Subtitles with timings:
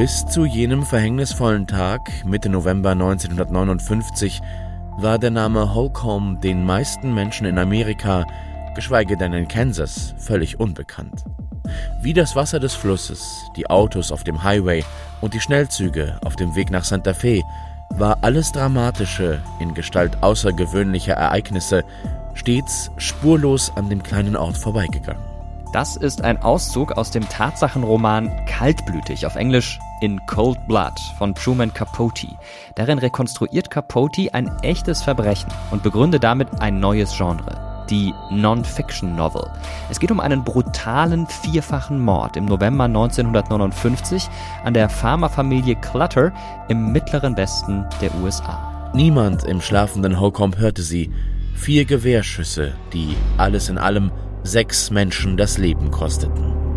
[0.00, 4.40] Bis zu jenem verhängnisvollen Tag, Mitte November 1959,
[4.96, 8.24] war der Name Holcomb den meisten Menschen in Amerika,
[8.74, 11.26] geschweige denn in Kansas, völlig unbekannt.
[12.00, 14.86] Wie das Wasser des Flusses, die Autos auf dem Highway
[15.20, 17.42] und die Schnellzüge auf dem Weg nach Santa Fe
[17.90, 21.84] war alles Dramatische in Gestalt außergewöhnlicher Ereignisse
[22.32, 25.22] stets spurlos an dem kleinen Ort vorbeigegangen.
[25.74, 31.72] Das ist ein Auszug aus dem Tatsachenroman Kaltblütig, auf Englisch In Cold Blood von Truman
[31.72, 32.28] Capote.
[32.74, 39.50] Darin rekonstruiert Capote ein echtes Verbrechen und begründet damit ein neues Genre die Non-Fiction-Novel.
[39.90, 44.28] Es geht um einen brutalen vierfachen Mord im November 1959
[44.64, 46.32] an der Pharmafamilie Clutter
[46.68, 48.90] im mittleren Westen der USA.
[48.94, 51.10] Niemand im schlafenden Holcomb hörte sie.
[51.54, 54.12] Vier Gewehrschüsse, die alles in allem
[54.44, 56.69] sechs Menschen das Leben kosteten.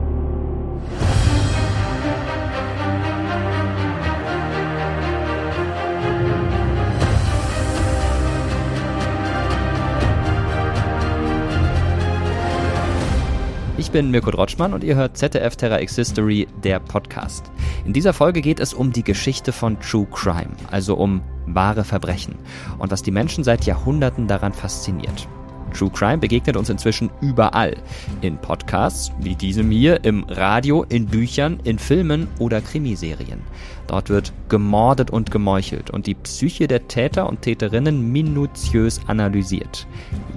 [13.84, 17.52] Ich bin Mirko Drotschmann und ihr hört ZDF Terra X History, der Podcast.
[17.84, 22.36] In dieser Folge geht es um die Geschichte von True Crime, also um wahre Verbrechen
[22.80, 25.28] und was die Menschen seit Jahrhunderten daran fasziniert.
[25.74, 27.76] True Crime begegnet uns inzwischen überall.
[28.22, 33.42] In Podcasts wie diesem hier, im Radio, in Büchern, in Filmen oder Krimiserien.
[33.88, 39.86] Dort wird gemordet und gemeuchelt und die Psyche der Täter und Täterinnen minutiös analysiert.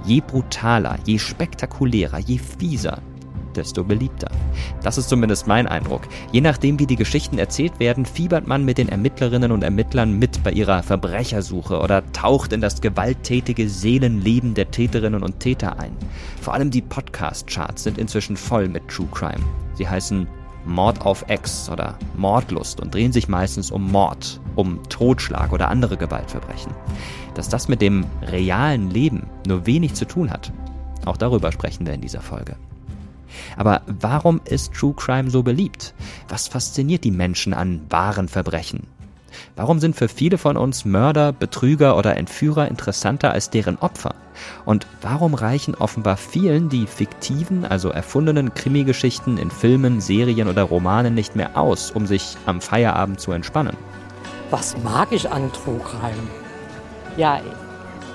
[0.05, 3.01] Je brutaler, je spektakulärer, je fieser,
[3.57, 4.29] desto beliebter.
[4.83, 6.01] Das ist zumindest mein Eindruck.
[6.31, 10.43] Je nachdem, wie die Geschichten erzählt werden, fiebert man mit den Ermittlerinnen und Ermittlern mit
[10.43, 15.91] bei ihrer Verbrechersuche oder taucht in das gewalttätige Seelenleben der Täterinnen und Täter ein.
[16.41, 19.43] Vor allem die Podcast-Charts sind inzwischen voll mit True Crime.
[19.73, 20.27] Sie heißen
[20.67, 25.97] Mord auf Ex oder Mordlust und drehen sich meistens um Mord, um Totschlag oder andere
[25.97, 26.73] Gewaltverbrechen.
[27.35, 30.51] Dass das mit dem realen Leben nur wenig zu tun hat,
[31.05, 32.57] auch darüber sprechen wir in dieser Folge.
[33.55, 35.93] Aber warum ist True Crime so beliebt?
[36.29, 38.87] Was fasziniert die Menschen an wahren Verbrechen?
[39.55, 44.15] Warum sind für viele von uns Mörder, Betrüger oder Entführer interessanter als deren Opfer?
[44.65, 51.15] Und warum reichen offenbar vielen die fiktiven, also erfundenen Krimi-Geschichten in Filmen, Serien oder Romanen
[51.15, 53.75] nicht mehr aus, um sich am Feierabend zu entspannen?
[54.49, 56.27] Was mag ich an True Crime?
[57.17, 57.41] Ja,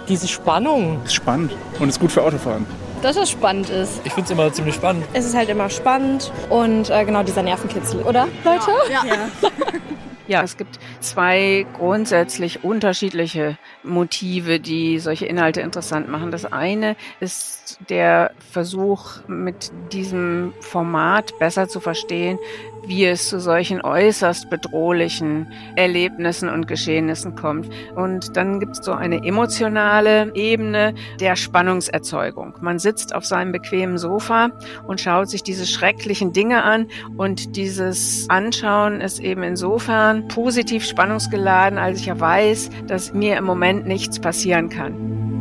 [0.08, 1.02] diese Spannung.
[1.04, 2.66] Ist spannend und ist gut für Autofahren
[3.02, 4.00] dass es spannend ist.
[4.04, 5.04] Ich finde es immer ziemlich spannend.
[5.12, 8.70] Es ist halt immer spannend und äh, genau dieser Nervenkitzel, oder Leute?
[8.90, 9.04] Ja.
[9.04, 9.28] ja.
[10.28, 16.30] ja, es gibt zwei grundsätzlich unterschiedliche Motive, die solche Inhalte interessant machen.
[16.30, 22.38] Das eine ist der Versuch, mit diesem Format besser zu verstehen,
[22.86, 27.68] wie es zu solchen äußerst bedrohlichen Erlebnissen und Geschehnissen kommt.
[27.94, 32.54] Und dann gibt es so eine emotionale Ebene der Spannungserzeugung.
[32.60, 34.50] Man sitzt auf seinem bequemen Sofa
[34.86, 41.78] und schaut sich diese schrecklichen Dinge an und dieses Anschauen ist eben insofern positiv spannungsgeladen,
[41.78, 45.31] als ich ja weiß, dass mir im Moment nichts passieren kann.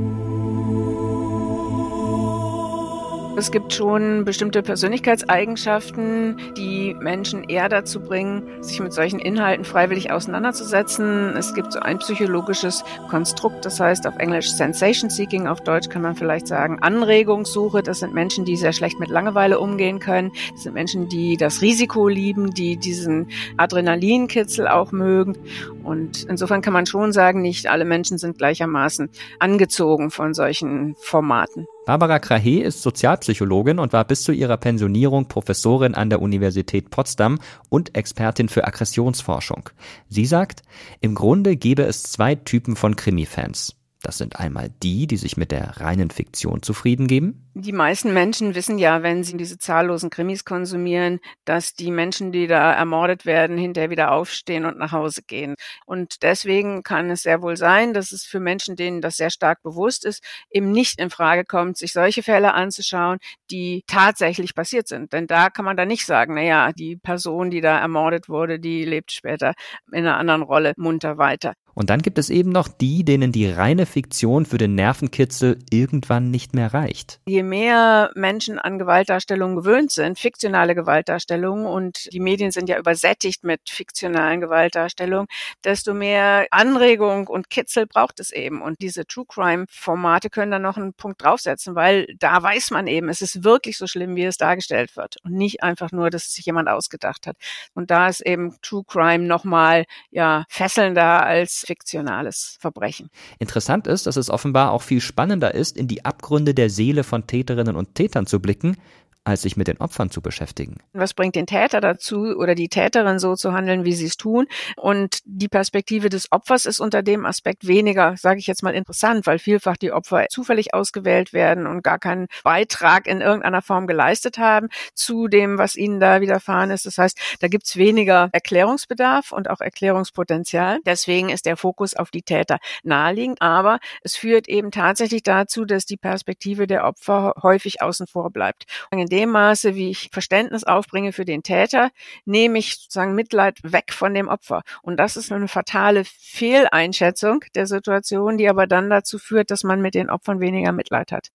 [3.38, 10.12] Es gibt schon bestimmte Persönlichkeitseigenschaften, die Menschen eher dazu bringen, sich mit solchen Inhalten freiwillig
[10.12, 11.36] auseinanderzusetzen.
[11.38, 16.02] Es gibt so ein psychologisches Konstrukt, das heißt auf Englisch Sensation Seeking, auf Deutsch kann
[16.02, 17.82] man vielleicht sagen Anregungssuche.
[17.82, 20.32] Das sind Menschen, die sehr schlecht mit Langeweile umgehen können.
[20.52, 25.38] Das sind Menschen, die das Risiko lieben, die diesen Adrenalinkitzel auch mögen.
[25.84, 29.10] Und insofern kann man schon sagen, nicht alle Menschen sind gleichermaßen
[29.40, 31.66] angezogen von solchen Formaten.
[31.86, 37.40] Barbara Krahe ist Sozialpsychologin und war bis zu ihrer Pensionierung Professorin an der Universität Potsdam
[37.70, 39.70] und Expertin für Aggressionsforschung.
[40.08, 40.62] Sie sagt,
[41.00, 43.81] im Grunde gäbe es zwei Typen von Krimi-Fans.
[44.04, 47.52] Das sind einmal die, die sich mit der reinen Fiktion zufrieden geben.
[47.54, 52.48] Die meisten Menschen wissen ja, wenn sie diese zahllosen Krimis konsumieren, dass die Menschen, die
[52.48, 55.56] da ermordet werden, hinterher wieder aufstehen und nach Hause gehen.
[55.86, 59.62] Und deswegen kann es sehr wohl sein, dass es für Menschen, denen das sehr stark
[59.62, 63.20] bewusst ist, eben nicht in Frage kommt, sich solche Fälle anzuschauen,
[63.52, 65.14] die tatsächlich passiert sind.
[65.14, 68.60] Denn da kann man dann nicht sagen, na ja, die Person, die da ermordet wurde,
[68.60, 69.54] die lebt später
[69.92, 71.54] in einer anderen Rolle munter weiter.
[71.74, 76.32] Und dann gibt es eben noch die, denen die reine Fiktion für den Nervenkitzel irgendwann
[76.32, 77.20] nicht mehr reicht.
[77.26, 83.44] Je mehr Menschen an Gewaltdarstellungen gewöhnt sind, fiktionale Gewaltdarstellungen, und die Medien sind ja übersättigt
[83.44, 85.28] mit fiktionalen Gewaltdarstellungen,
[85.64, 88.62] desto mehr Anregung und Kitzel braucht es eben.
[88.62, 92.88] Und diese True Crime Formate können dann noch einen Punkt draufsetzen, weil da weiß man
[92.88, 95.18] eben, es ist wirklich so schlimm, wie es dargestellt wird.
[95.24, 97.38] Und nicht einfach nur, dass es sich jemand ausgedacht hat.
[97.74, 103.10] Und da ist eben True Crime nochmal, ja, fesselnder als fiktionales Verbrechen.
[103.40, 107.28] Interessant ist, dass es offenbar auch viel spannender ist, in die Abgründe der Seele von
[107.28, 108.78] Täterinnen und Tätern zu blicken,
[109.24, 110.78] als sich mit den Opfern zu beschäftigen.
[110.94, 114.48] Was bringt den Täter dazu oder die Täterin so zu handeln, wie sie es tun?
[114.78, 119.28] Und die Perspektive des Opfers ist unter dem Aspekt weniger, sage ich jetzt mal, interessant,
[119.28, 124.40] weil vielfach die Opfer zufällig ausgewählt werden und gar keinen Beitrag in irgendeiner Form geleistet
[124.40, 126.88] haben zu dem, was ihnen da widerfahren ist.
[126.88, 130.80] Das heißt, da gibt's weniger Erklärungsbedarf und auch Erklärungspotenzial.
[130.86, 133.42] Deswegen ist der Fokus auf die Täter naheliegend.
[133.42, 138.66] Aber es führt eben tatsächlich dazu, dass die Perspektive der Opfer häufig außen vor bleibt.
[138.92, 141.92] In dem Maße, wie ich Verständnis aufbringe für den Täter,
[142.26, 144.64] nehme ich sozusagen Mitleid weg von dem Opfer.
[144.82, 149.82] Und das ist eine fatale Fehleinschätzung der Situation, die aber dann dazu führt, dass man
[149.82, 151.30] mit den Opfern weniger Mitleid hat.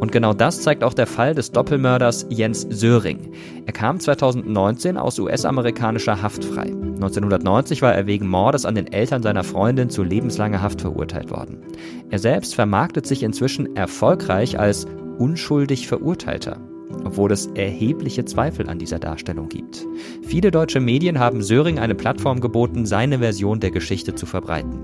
[0.00, 3.32] Und genau das zeigt auch der Fall des Doppelmörders Jens Söring.
[3.66, 6.72] Er kam 2019 aus US-amerikanischer Haft frei.
[6.72, 11.62] 1990 war er wegen Mordes an den Eltern seiner Freundin zu lebenslanger Haft verurteilt worden.
[12.10, 14.86] Er selbst vermarktet sich inzwischen erfolgreich als
[15.20, 16.58] unschuldig Verurteilter,
[17.04, 19.86] obwohl es erhebliche Zweifel an dieser Darstellung gibt.
[20.22, 24.80] Viele deutsche Medien haben Söring eine Plattform geboten, seine Version der Geschichte zu verbreiten.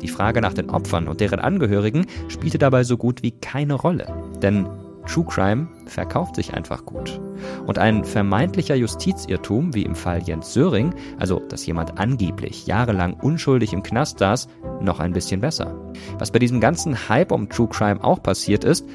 [0.00, 4.06] Die Frage nach den Opfern und deren Angehörigen spielte dabei so gut wie keine Rolle,
[4.40, 4.66] denn
[5.06, 7.20] True Crime verkauft sich einfach gut.
[7.66, 13.72] Und ein vermeintlicher Justizirrtum, wie im Fall Jens Söring, also dass jemand angeblich jahrelang unschuldig
[13.72, 14.46] im Knast saß,
[14.80, 15.74] noch ein bisschen besser.
[16.18, 18.86] Was bei diesem ganzen Hype um True Crime auch passiert ist,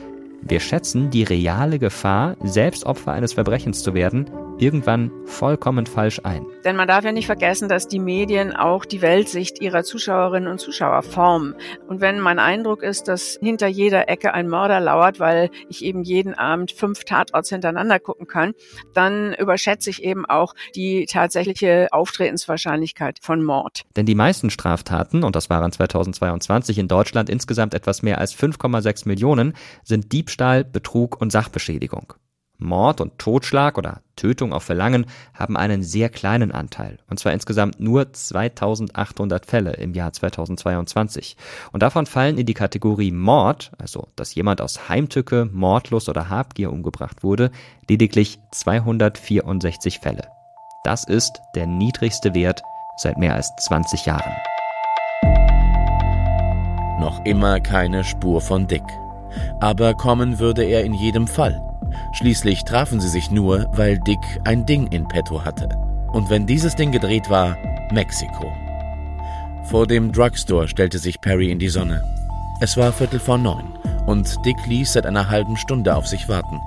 [0.47, 6.45] wir schätzen die reale Gefahr, selbst Opfer eines Verbrechens zu werden, irgendwann vollkommen falsch ein.
[6.63, 10.59] Denn man darf ja nicht vergessen, dass die Medien auch die Weltsicht ihrer Zuschauerinnen und
[10.59, 11.55] Zuschauer formen.
[11.87, 16.03] Und wenn mein Eindruck ist, dass hinter jeder Ecke ein Mörder lauert, weil ich eben
[16.03, 18.53] jeden Abend fünf Tatorts hintereinander gucken kann,
[18.93, 23.83] dann überschätze ich eben auch die tatsächliche Auftretenswahrscheinlichkeit von Mord.
[23.95, 29.07] Denn die meisten Straftaten, und das waren 2022 in Deutschland insgesamt etwas mehr als 5,6
[29.07, 29.53] Millionen,
[29.83, 32.13] sind Diebstahl, Betrug und Sachbeschädigung.
[32.57, 37.79] Mord und Totschlag oder Tötung auf Verlangen haben einen sehr kleinen Anteil, und zwar insgesamt
[37.79, 41.35] nur 2800 Fälle im Jahr 2022.
[41.71, 46.71] Und davon fallen in die Kategorie Mord, also dass jemand aus Heimtücke, Mordlust oder Habgier
[46.71, 47.51] umgebracht wurde,
[47.89, 50.27] lediglich 264 Fälle.
[50.83, 52.61] Das ist der niedrigste Wert
[52.97, 54.31] seit mehr als 20 Jahren.
[56.99, 58.83] Noch immer keine Spur von Dick.
[59.59, 61.61] Aber kommen würde er in jedem Fall.
[62.13, 65.69] Schließlich trafen sie sich nur, weil Dick ein Ding in petto hatte.
[66.11, 67.57] Und wenn dieses Ding gedreht war,
[67.91, 68.51] Mexiko.
[69.65, 72.03] Vor dem Drugstore stellte sich Perry in die Sonne.
[72.61, 73.73] Es war Viertel vor neun
[74.05, 76.61] und Dick ließ seit einer halben Stunde auf sich warten.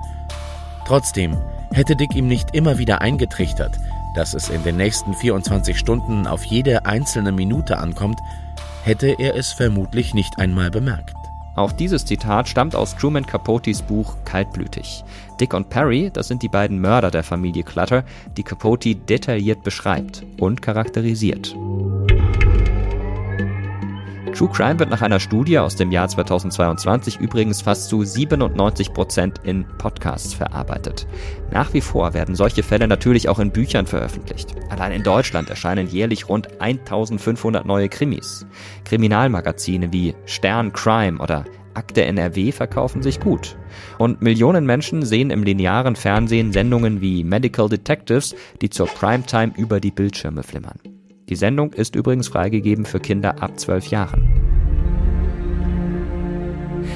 [0.85, 1.37] Trotzdem
[1.71, 3.79] hätte Dick ihm nicht immer wieder eingetrichtert,
[4.15, 8.19] dass es in den nächsten 24 Stunden auf jede einzelne Minute ankommt,
[8.83, 11.18] hätte er es vermutlich nicht einmal bemerkt.
[11.59, 15.03] Auch dieses Zitat stammt aus Truman Capotes Buch Kaltblütig.
[15.41, 18.05] Dick und Perry, das sind die beiden Mörder der Familie Clutter,
[18.37, 21.53] die Capote detailliert beschreibt und charakterisiert.
[24.33, 29.41] True Crime wird nach einer Studie aus dem Jahr 2022 übrigens fast zu 97 Prozent
[29.43, 31.07] in Podcasts verarbeitet.
[31.51, 34.55] Nach wie vor werden solche Fälle natürlich auch in Büchern veröffentlicht.
[34.69, 38.45] Allein in Deutschland erscheinen jährlich rund 1500 neue Krimis.
[38.85, 43.57] Kriminalmagazine wie Stern Crime oder Akte NRW verkaufen sich gut.
[43.97, 49.79] Und Millionen Menschen sehen im linearen Fernsehen Sendungen wie Medical Detectives, die zur Primetime über
[49.79, 50.79] die Bildschirme flimmern.
[51.29, 54.49] Die Sendung ist übrigens freigegeben für Kinder ab 12 Jahren.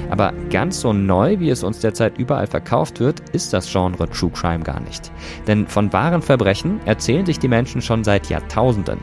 [0.09, 4.31] Aber ganz so neu, wie es uns derzeit überall verkauft wird, ist das Genre True
[4.31, 5.11] Crime gar nicht.
[5.47, 8.99] Denn von wahren Verbrechen erzählen sich die Menschen schon seit Jahrtausenden.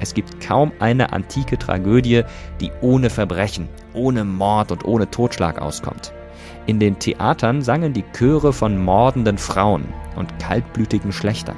[0.00, 2.22] Es gibt kaum eine antike Tragödie,
[2.60, 6.12] die ohne Verbrechen, ohne Mord und ohne Totschlag auskommt.
[6.66, 9.84] In den Theatern sangen die Chöre von mordenden Frauen
[10.16, 11.56] und kaltblütigen Schlechtern.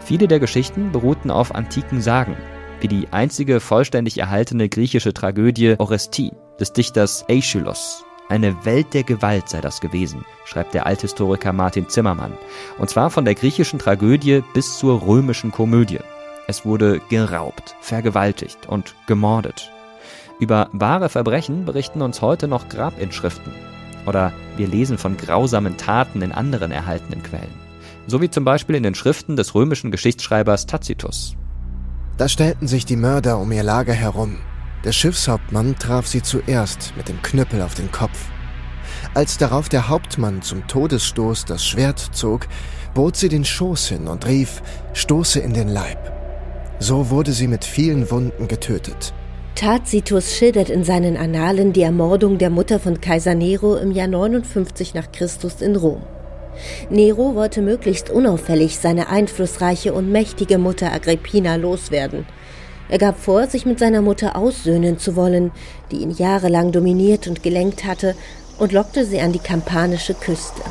[0.00, 2.36] Viele der Geschichten beruhten auf antiken Sagen,
[2.80, 8.04] wie die einzige vollständig erhaltene griechische Tragödie Orestie des Dichters Aeschylus.
[8.28, 12.32] Eine Welt der Gewalt sei das gewesen, schreibt der Althistoriker Martin Zimmermann.
[12.78, 16.00] Und zwar von der griechischen Tragödie bis zur römischen Komödie.
[16.48, 19.72] Es wurde geraubt, vergewaltigt und gemordet.
[20.38, 23.52] Über wahre Verbrechen berichten uns heute noch Grabinschriften.
[24.06, 27.66] Oder wir lesen von grausamen Taten in anderen erhaltenen Quellen.
[28.06, 31.36] So wie zum Beispiel in den Schriften des römischen Geschichtsschreibers Tacitus.
[32.16, 34.38] Da stellten sich die Mörder um ihr Lager herum.
[34.84, 38.28] Der Schiffshauptmann traf sie zuerst mit dem Knüppel auf den Kopf.
[39.14, 42.46] Als darauf der Hauptmann zum Todesstoß das Schwert zog,
[42.94, 44.62] bot sie den Schoß hin und rief,
[44.92, 46.15] stoße in den Leib.
[46.78, 49.14] So wurde sie mit vielen Wunden getötet.
[49.54, 54.92] Tacitus schildert in seinen Annalen die Ermordung der Mutter von Kaiser Nero im Jahr 59
[54.92, 56.02] nach Christus in Rom.
[56.90, 62.26] Nero wollte möglichst unauffällig seine einflussreiche und mächtige Mutter Agrippina loswerden.
[62.90, 65.52] Er gab vor, sich mit seiner Mutter aussöhnen zu wollen,
[65.90, 68.14] die ihn jahrelang dominiert und gelenkt hatte,
[68.58, 70.62] und lockte sie an die kampanische Küste.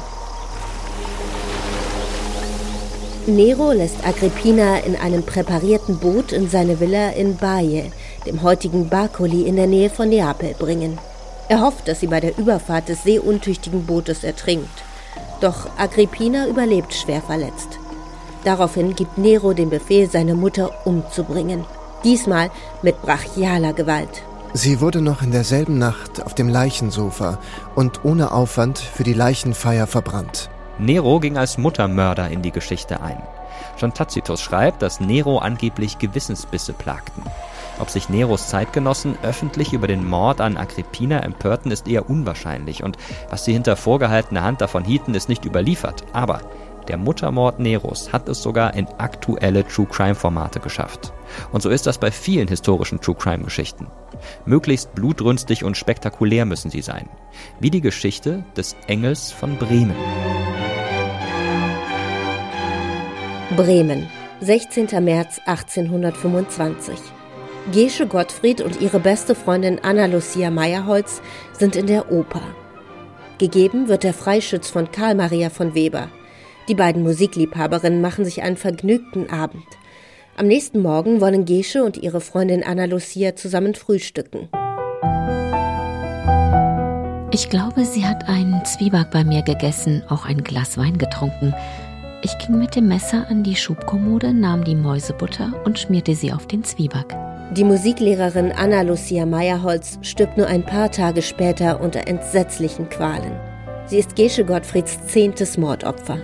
[3.28, 7.92] Nero lässt Agrippina in einem präparierten Boot in seine Villa in Baie,
[8.28, 11.00] dem heutigen Bacoli in der Nähe von Neapel, bringen.
[11.50, 14.84] Er hofft, dass sie bei der Überfahrt des seeuntüchtigen Bootes ertrinkt.
[15.42, 17.80] Doch Agrippina überlebt schwer verletzt.
[18.44, 21.66] Daraufhin gibt Nero den Befehl, seine Mutter umzubringen.
[22.04, 22.52] Diesmal
[22.84, 24.22] mit brachialer Gewalt.
[24.54, 27.40] Sie wurde noch in derselben Nacht auf dem Leichensofa
[27.74, 30.52] und ohne Aufwand für die Leichenfeier verbrannt.
[30.78, 33.22] Nero ging als Muttermörder in die Geschichte ein.
[33.78, 37.24] Schon Tacitus schreibt, dass Nero angeblich Gewissensbisse plagten.
[37.80, 42.98] Ob sich Neros Zeitgenossen öffentlich über den Mord an Agrippina empörten, ist eher unwahrscheinlich und
[43.30, 46.04] was sie hinter vorgehaltener Hand davon hielten, ist nicht überliefert.
[46.14, 46.42] Aber
[46.88, 51.14] der Muttermord Neros hat es sogar in aktuelle True Crime Formate geschafft.
[51.52, 53.88] Und so ist das bei vielen historischen True Crime Geschichten.
[54.46, 57.10] Möglichst blutrünstig und spektakulär müssen sie sein.
[57.60, 59.96] Wie die Geschichte des Engels von Bremen.
[63.56, 64.08] Bremen,
[64.42, 65.04] 16.
[65.04, 66.98] März 1825.
[67.72, 71.22] Gesche Gottfried und ihre beste Freundin Anna-Lucia Meyerholz
[71.54, 72.42] sind in der Oper.
[73.38, 76.10] Gegeben wird der Freischütz von Karl Maria von Weber.
[76.68, 79.66] Die beiden Musikliebhaberinnen machen sich einen vergnügten Abend.
[80.36, 84.50] Am nächsten Morgen wollen Gesche und ihre Freundin Anna-Lucia zusammen frühstücken.
[87.32, 91.54] Ich glaube, sie hat einen Zwieback bei mir gegessen, auch ein Glas Wein getrunken.
[92.24, 96.48] Ich ging mit dem Messer an die Schubkommode, nahm die Mäusebutter und schmierte sie auf
[96.48, 97.16] den Zwieback.
[97.52, 103.40] Die Musiklehrerin Anna-Lucia Meyerholz stirbt nur ein paar Tage später unter entsetzlichen Qualen.
[103.86, 106.18] Sie ist Gesche Gottfrieds zehntes Mordopfer.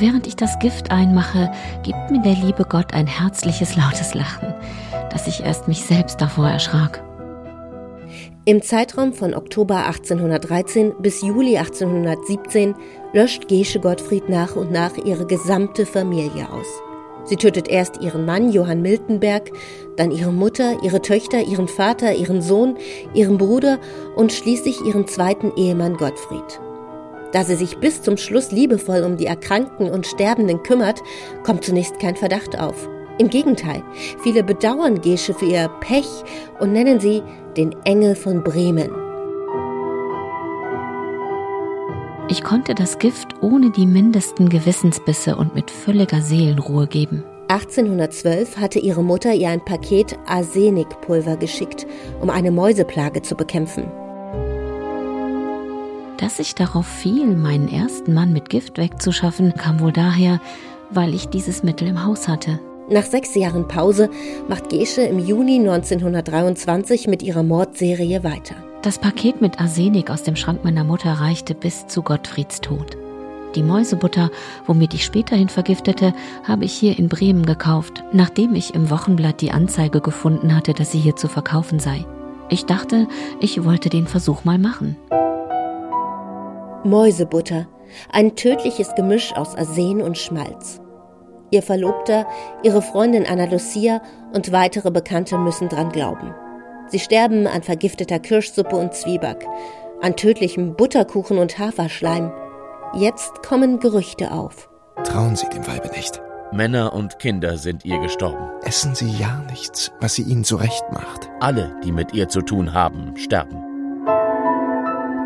[0.00, 1.52] Während ich das Gift einmache,
[1.82, 4.54] gibt mir der liebe Gott ein herzliches, lautes Lachen,
[5.10, 7.04] dass ich erst mich selbst davor erschrak.
[8.46, 12.74] Im Zeitraum von Oktober 1813 bis Juli 1817
[13.12, 16.66] löscht Gesche Gottfried nach und nach ihre gesamte Familie aus.
[17.24, 19.50] Sie tötet erst ihren Mann Johann Miltenberg,
[19.98, 22.78] dann ihre Mutter, ihre Töchter, ihren Vater, ihren Sohn,
[23.12, 23.78] ihren Bruder
[24.16, 26.58] und schließlich ihren zweiten Ehemann Gottfried.
[27.32, 31.00] Da sie sich bis zum Schluss liebevoll um die Erkrankten und Sterbenden kümmert,
[31.44, 32.88] kommt zunächst kein Verdacht auf.
[33.18, 33.82] Im Gegenteil,
[34.22, 36.08] viele bedauern Gesche für ihr Pech
[36.58, 37.22] und nennen sie
[37.56, 38.90] den Engel von Bremen.
[42.30, 47.24] Ich konnte das Gift ohne die mindesten Gewissensbisse und mit völliger Seelenruhe geben.
[47.48, 51.86] 1812 hatte ihre Mutter ihr ein Paket Arsenikpulver geschickt,
[52.20, 53.90] um eine Mäuseplage zu bekämpfen.
[56.20, 60.38] Dass ich darauf fiel, meinen ersten Mann mit Gift wegzuschaffen, kam wohl daher,
[60.90, 62.60] weil ich dieses Mittel im Haus hatte.
[62.90, 64.10] Nach sechs Jahren Pause
[64.46, 68.54] macht Gesche im Juni 1923 mit ihrer Mordserie weiter.
[68.82, 72.98] Das Paket mit Arsenik aus dem Schrank meiner Mutter reichte bis zu Gottfrieds Tod.
[73.54, 74.30] Die Mäusebutter,
[74.66, 76.12] womit ich späterhin vergiftete,
[76.44, 80.92] habe ich hier in Bremen gekauft, nachdem ich im Wochenblatt die Anzeige gefunden hatte, dass
[80.92, 82.04] sie hier zu verkaufen sei.
[82.50, 83.08] Ich dachte,
[83.40, 84.96] ich wollte den Versuch mal machen.
[86.84, 87.66] Mäusebutter,
[88.12, 90.80] ein tödliches Gemisch aus Arsen und Schmalz.
[91.50, 92.26] Ihr Verlobter,
[92.62, 94.00] ihre Freundin Anna Lucia
[94.32, 96.34] und weitere Bekannte müssen dran glauben.
[96.88, 99.46] Sie sterben an vergifteter Kirschsuppe und Zwieback,
[100.00, 102.32] an tödlichem Butterkuchen und Haferschleim.
[102.94, 104.68] Jetzt kommen Gerüchte auf.
[105.04, 106.20] Trauen Sie dem Weibe nicht.
[106.52, 108.50] Männer und Kinder sind ihr gestorben.
[108.62, 111.28] Essen Sie ja nichts, was sie Ihnen zurecht macht.
[111.38, 113.69] Alle, die mit ihr zu tun haben, sterben.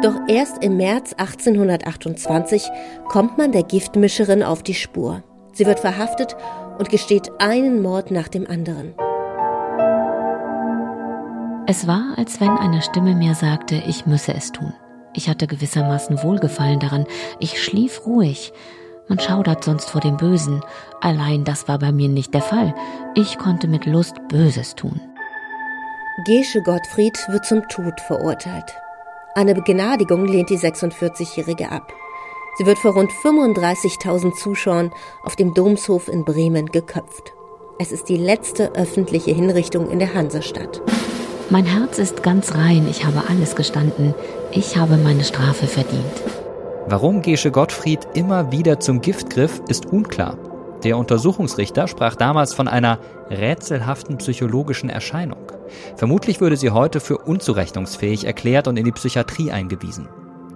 [0.05, 2.69] Doch erst im März 1828
[3.09, 5.23] kommt man der Giftmischerin auf die Spur.
[5.55, 6.37] Sie wird verhaftet
[6.79, 8.93] und gesteht einen Mord nach dem anderen.
[11.67, 14.75] Es war, als wenn eine Stimme mir sagte, ich müsse es tun.
[15.15, 17.07] Ich hatte gewissermaßen Wohlgefallen daran.
[17.39, 18.53] Ich schlief ruhig.
[19.09, 20.61] Man schaudert sonst vor dem Bösen.
[21.01, 22.75] Allein das war bei mir nicht der Fall.
[23.15, 25.01] Ich konnte mit Lust Böses tun.
[26.27, 28.84] Gesche Gottfried wird zum Tod verurteilt.
[29.37, 31.93] Eine Begnadigung lehnt die 46-Jährige ab.
[32.57, 34.93] Sie wird vor rund 35.000 Zuschauern
[35.25, 37.33] auf dem Domshof in Bremen geköpft.
[37.81, 40.81] Es ist die letzte öffentliche Hinrichtung in der Hansestadt.
[41.51, 44.15] Mein Herz ist ganz rein, ich habe alles gestanden.
[44.53, 46.23] Ich habe meine Strafe verdient.
[46.87, 50.39] Warum Gesche Gottfried immer wieder zum Gift griff, ist unklar.
[50.85, 53.01] Der Untersuchungsrichter sprach damals von einer
[53.31, 55.51] rätselhaften psychologischen Erscheinung.
[55.97, 60.09] Vermutlich würde sie heute für unzurechnungsfähig erklärt und in die Psychiatrie eingewiesen.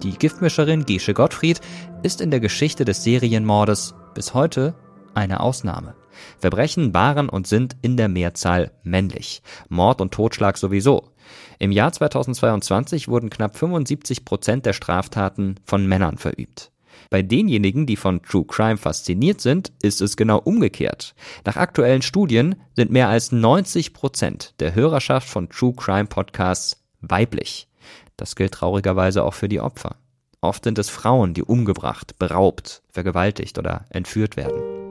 [0.03, 1.59] Die Giftmischerin Gesche Gottfried
[2.03, 4.75] ist in der Geschichte des Serienmordes bis heute
[5.13, 5.95] eine Ausnahme.
[6.37, 9.41] Verbrechen waren und sind in der Mehrzahl männlich.
[9.67, 11.11] Mord und Totschlag sowieso.
[11.59, 16.71] Im Jahr 2022 wurden knapp 75 Prozent der Straftaten von Männern verübt.
[17.09, 21.15] Bei denjenigen, die von True Crime fasziniert sind, ist es genau umgekehrt.
[21.43, 27.67] Nach aktuellen Studien sind mehr als 90 Prozent der Hörerschaft von True Crime Podcasts weiblich.
[28.15, 29.95] Das gilt traurigerweise auch für die Opfer.
[30.41, 34.88] Oft sind es Frauen, die umgebracht, beraubt, vergewaltigt oder entführt werden.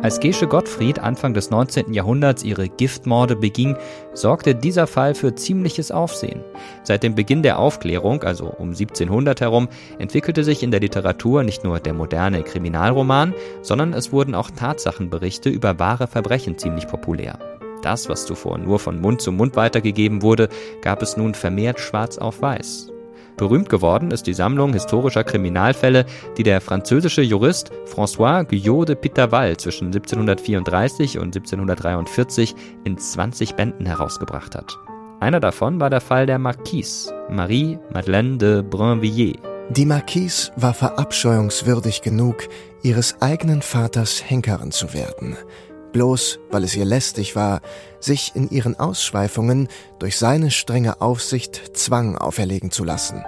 [0.00, 1.92] Als Gesche Gottfried Anfang des 19.
[1.92, 3.76] Jahrhunderts ihre Giftmorde beging,
[4.14, 6.44] sorgte dieser Fall für ziemliches Aufsehen.
[6.84, 11.64] Seit dem Beginn der Aufklärung, also um 1700 herum, entwickelte sich in der Literatur nicht
[11.64, 17.40] nur der moderne Kriminalroman, sondern es wurden auch Tatsachenberichte über wahre Verbrechen ziemlich populär.
[17.82, 20.48] Das, was zuvor nur von Mund zu Mund weitergegeben wurde,
[20.80, 22.92] gab es nun vermehrt schwarz auf weiß.
[23.38, 26.04] Berühmt geworden ist die Sammlung historischer Kriminalfälle,
[26.36, 32.54] die der französische Jurist François Guyot de Pitaval zwischen 1734 und 1743
[32.84, 34.76] in 20 Bänden herausgebracht hat.
[35.20, 39.38] Einer davon war der Fall der Marquise, Marie Madeleine de Brinvilliers.
[39.70, 42.36] Die Marquise war verabscheuungswürdig genug,
[42.82, 45.36] ihres eigenen Vaters Henkerin zu werden–
[45.92, 47.60] bloß weil es ihr lästig war,
[48.00, 49.68] sich in ihren Ausschweifungen
[49.98, 53.24] durch seine strenge Aufsicht Zwang auferlegen zu lassen.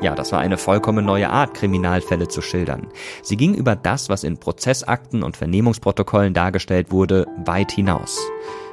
[0.00, 2.86] Ja, das war eine vollkommen neue Art, Kriminalfälle zu schildern.
[3.22, 8.20] Sie ging über das, was in Prozessakten und Vernehmungsprotokollen dargestellt wurde, weit hinaus.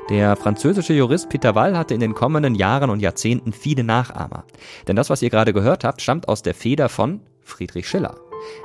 [0.09, 4.45] Der französische Jurist Peter Wall hatte in den kommenden Jahren und Jahrzehnten viele Nachahmer.
[4.87, 8.15] Denn das, was ihr gerade gehört habt, stammt aus der Feder von Friedrich Schiller.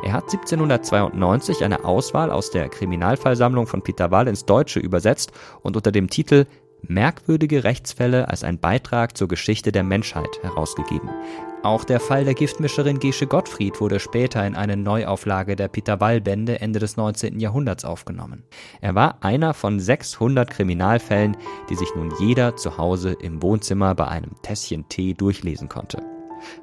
[0.04, 5.76] Er hat 1792 eine Auswahl aus der Kriminalfallsammlung von Peter Wall ins Deutsche übersetzt und
[5.76, 6.46] unter dem Titel
[6.82, 11.10] Merkwürdige Rechtsfälle als ein Beitrag zur Geschichte der Menschheit herausgegeben.
[11.62, 16.22] Auch der Fall der Giftmischerin Gesche Gottfried wurde später in eine Neuauflage der Peter Wall
[16.22, 17.38] Bände Ende des 19.
[17.38, 18.44] Jahrhunderts aufgenommen.
[18.80, 21.36] Er war einer von 600 Kriminalfällen,
[21.68, 26.02] die sich nun jeder zu Hause im Wohnzimmer bei einem Tässchen Tee durchlesen konnte.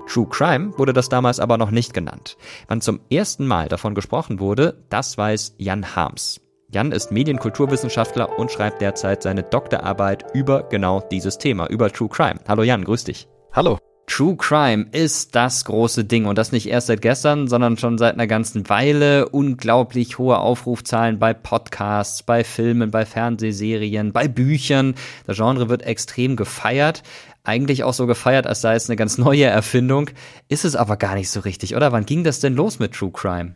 [0.08, 2.38] True Crime wurde das damals aber noch nicht genannt.
[2.68, 6.42] Wann zum ersten Mal davon gesprochen wurde, das weiß Jan Harms.
[6.70, 12.40] Jan ist Medienkulturwissenschaftler und schreibt derzeit seine Doktorarbeit über genau dieses Thema, über True Crime.
[12.48, 13.28] Hallo Jan, grüß dich.
[13.54, 13.78] Hallo.
[14.10, 18.14] True Crime ist das große Ding und das nicht erst seit gestern, sondern schon seit
[18.14, 19.28] einer ganzen Weile.
[19.28, 24.96] Unglaublich hohe Aufrufzahlen bei Podcasts, bei Filmen, bei Fernsehserien, bei Büchern.
[25.26, 27.04] Das Genre wird extrem gefeiert
[27.48, 30.10] eigentlich auch so gefeiert, als sei es eine ganz neue Erfindung.
[30.50, 31.92] Ist es aber gar nicht so richtig, oder?
[31.92, 33.56] Wann ging das denn los mit True Crime?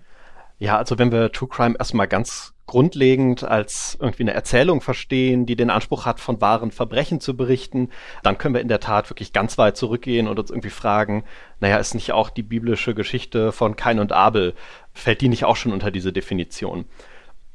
[0.59, 5.57] Ja, also wenn wir True Crime erstmal ganz grundlegend als irgendwie eine Erzählung verstehen, die
[5.57, 7.89] den Anspruch hat, von wahren Verbrechen zu berichten,
[8.23, 11.25] dann können wir in der Tat wirklich ganz weit zurückgehen und uns irgendwie fragen,
[11.59, 14.53] naja, ist nicht auch die biblische Geschichte von Kain und Abel,
[14.93, 16.85] fällt die nicht auch schon unter diese Definition?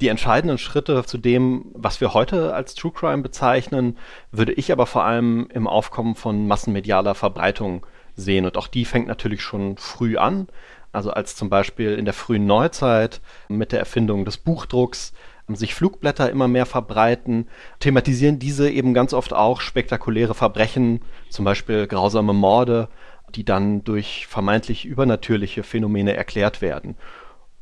[0.00, 3.96] Die entscheidenden Schritte zu dem, was wir heute als True Crime bezeichnen,
[4.30, 8.44] würde ich aber vor allem im Aufkommen von massenmedialer Verbreitung sehen.
[8.44, 10.48] Und auch die fängt natürlich schon früh an.
[10.92, 15.14] Also als zum Beispiel in der frühen Neuzeit mit der Erfindung des Buchdrucks
[15.48, 21.87] sich Flugblätter immer mehr verbreiten, thematisieren diese eben ganz oft auch spektakuläre Verbrechen, zum Beispiel
[21.87, 22.88] grausame Morde,
[23.35, 26.96] die dann durch vermeintlich übernatürliche Phänomene erklärt werden.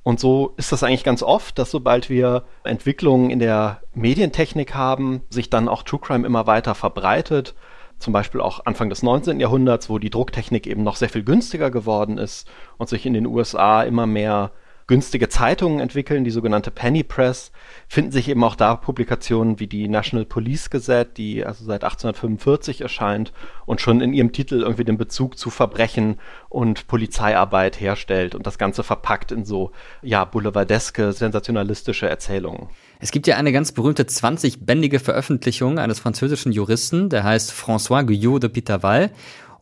[0.04, 5.22] Und so ist das eigentlich ganz oft, dass sobald wir Entwicklungen in der Medientechnik haben,
[5.30, 7.54] sich dann auch True Crime immer weiter verbreitet.
[7.98, 9.40] Zum Beispiel auch Anfang des 19.
[9.40, 13.26] Jahrhunderts, wo die Drucktechnik eben noch sehr viel günstiger geworden ist und sich in den
[13.26, 14.52] USA immer mehr
[14.86, 17.52] günstige Zeitungen entwickeln, die sogenannte Penny Press,
[17.88, 22.82] finden sich eben auch da Publikationen wie die National Police Gazette, die also seit 1845
[22.82, 23.32] erscheint
[23.66, 26.18] und schon in ihrem Titel irgendwie den Bezug zu Verbrechen
[26.48, 32.68] und Polizeiarbeit herstellt und das Ganze verpackt in so, ja, boulevardeske, sensationalistische Erzählungen.
[33.00, 38.44] Es gibt ja eine ganz berühmte 20-bändige Veröffentlichung eines französischen Juristen, der heißt François Guyot
[38.44, 39.10] de Pitaval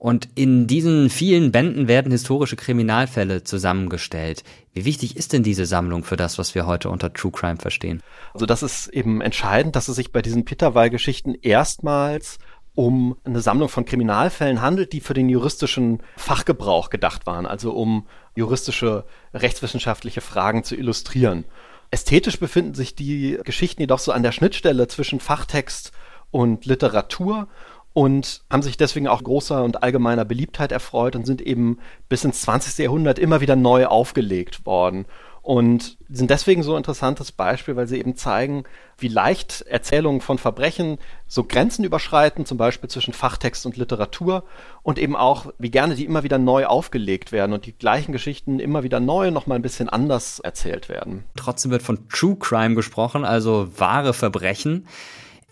[0.02, 4.42] Und in diesen vielen Bänden werden historische Kriminalfälle zusammengestellt.
[4.72, 8.02] Wie wichtig ist denn diese Sammlung für das, was wir heute unter True Crime verstehen?
[8.34, 12.40] Also das ist eben entscheidend, dass es sich bei diesen Peterwall-Geschichten erstmals
[12.74, 18.08] um eine Sammlung von Kriminalfällen handelt, die für den juristischen Fachgebrauch gedacht waren, also um
[18.34, 21.44] juristische, rechtswissenschaftliche Fragen zu illustrieren.
[21.92, 25.92] Ästhetisch befinden sich die Geschichten jedoch so an der Schnittstelle zwischen Fachtext
[26.32, 27.46] und Literatur
[27.92, 31.78] und haben sich deswegen auch großer und allgemeiner Beliebtheit erfreut und sind eben
[32.08, 32.78] bis ins 20.
[32.78, 35.06] Jahrhundert immer wieder neu aufgelegt worden.
[35.42, 38.62] Und sind deswegen so ein interessantes Beispiel, weil sie eben zeigen,
[38.96, 44.44] wie leicht Erzählungen von Verbrechen so Grenzen überschreiten, zum Beispiel zwischen Fachtext und Literatur
[44.84, 48.60] und eben auch, wie gerne die immer wieder neu aufgelegt werden und die gleichen Geschichten
[48.60, 51.24] immer wieder neu noch mal ein bisschen anders erzählt werden.
[51.34, 54.86] Trotzdem wird von True Crime gesprochen, also wahre Verbrechen.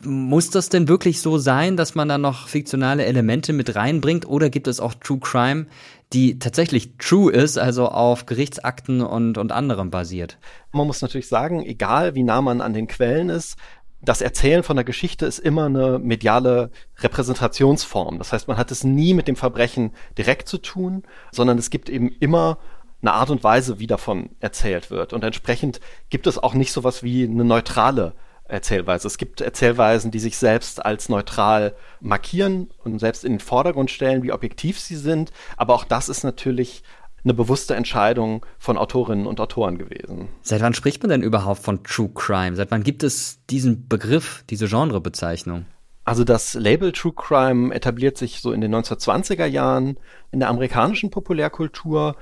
[0.02, 4.48] Muss das denn wirklich so sein, dass man da noch fiktionale Elemente mit reinbringt oder
[4.48, 5.66] gibt es auch True Crime,
[6.12, 10.38] die tatsächlich true ist, also auf Gerichtsakten und, und anderem basiert?
[10.72, 13.56] Man muss natürlich sagen, egal wie nah man an den Quellen ist,
[14.02, 18.18] das Erzählen von der Geschichte ist immer eine mediale Repräsentationsform.
[18.18, 21.90] Das heißt, man hat es nie mit dem Verbrechen direkt zu tun, sondern es gibt
[21.90, 22.58] eben immer
[23.02, 25.12] eine Art und Weise, wie davon erzählt wird.
[25.12, 28.14] Und entsprechend gibt es auch nicht sowas wie eine neutrale
[28.50, 29.06] Erzählweise.
[29.06, 34.22] Es gibt Erzählweisen, die sich selbst als neutral markieren und selbst in den Vordergrund stellen,
[34.22, 35.32] wie objektiv sie sind.
[35.56, 36.82] Aber auch das ist natürlich
[37.24, 40.28] eine bewusste Entscheidung von Autorinnen und Autoren gewesen.
[40.42, 42.56] Seit wann spricht man denn überhaupt von True Crime?
[42.56, 45.66] Seit wann gibt es diesen Begriff, diese Genrebezeichnung?
[46.04, 49.98] Also das Label True Crime etabliert sich so in den 1920er Jahren
[50.30, 52.16] in der amerikanischen Populärkultur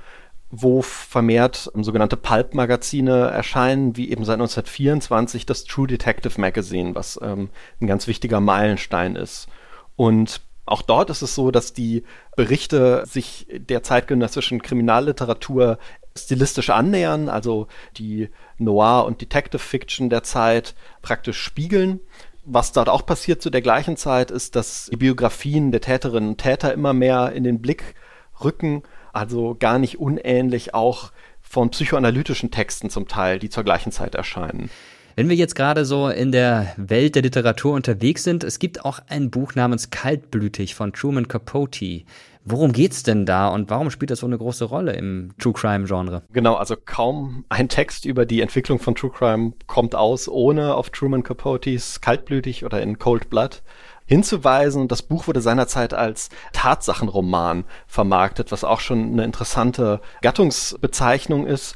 [0.51, 7.49] wo vermehrt sogenannte Pulp-Magazine erscheinen, wie eben seit 1924 das True Detective Magazine, was ähm,
[7.79, 9.47] ein ganz wichtiger Meilenstein ist.
[9.95, 12.03] Und auch dort ist es so, dass die
[12.35, 15.77] Berichte sich der zeitgenössischen Kriminalliteratur
[16.15, 21.99] stilistisch annähern, also die Noir- und Detective Fiction der Zeit praktisch spiegeln.
[22.43, 26.37] Was dort auch passiert zu der gleichen Zeit ist, dass die Biografien der Täterinnen und
[26.39, 27.95] Täter immer mehr in den Blick
[28.43, 28.83] rücken
[29.19, 34.69] also gar nicht unähnlich auch von psychoanalytischen Texten zum Teil, die zur gleichen Zeit erscheinen.
[35.15, 38.99] Wenn wir jetzt gerade so in der Welt der Literatur unterwegs sind, es gibt auch
[39.09, 42.03] ein Buch namens Kaltblütig von Truman Capote.
[42.45, 45.85] Worum geht's denn da und warum spielt das so eine große Rolle im True Crime
[45.85, 46.21] Genre?
[46.31, 50.91] Genau, also kaum ein Text über die Entwicklung von True Crime kommt aus, ohne auf
[50.91, 53.61] Truman Capotes Kaltblütig oder in Cold Blood
[54.09, 54.87] hinzuweisen.
[54.87, 61.75] Das Buch wurde seinerzeit als Tatsachenroman vermarktet, was auch schon eine interessante Gattungsbezeichnung ist.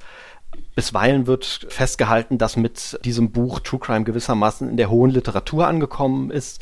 [0.76, 6.32] Bisweilen wird festgehalten, dass mit diesem Buch True Crime gewissermaßen in der hohen Literatur angekommen
[6.32, 6.60] ist.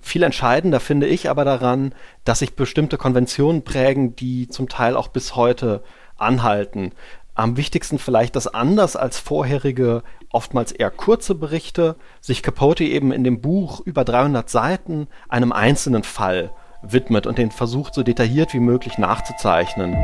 [0.00, 5.06] Viel entscheidender finde ich aber daran, dass sich bestimmte Konventionen prägen, die zum Teil auch
[5.06, 5.84] bis heute
[6.16, 6.90] anhalten.
[7.34, 13.24] Am wichtigsten vielleicht, dass anders als vorherige oftmals eher kurze Berichte, sich Capote eben in
[13.24, 16.50] dem Buch über 300 Seiten einem einzelnen Fall
[16.82, 19.96] widmet und den versucht so detailliert wie möglich nachzuzeichnen.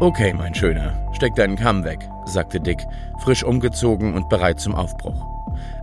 [0.00, 2.84] Okay, mein Schöner, steck deinen Kamm weg, sagte Dick,
[3.20, 5.26] frisch umgezogen und bereit zum Aufbruch.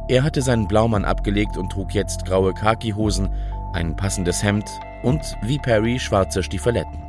[0.08, 3.30] Er hatte seinen Blaumann abgelegt und trug jetzt graue Khakihosen,
[3.74, 4.70] ein passendes Hemd
[5.02, 7.05] und, wie Perry, schwarze Stiefeletten.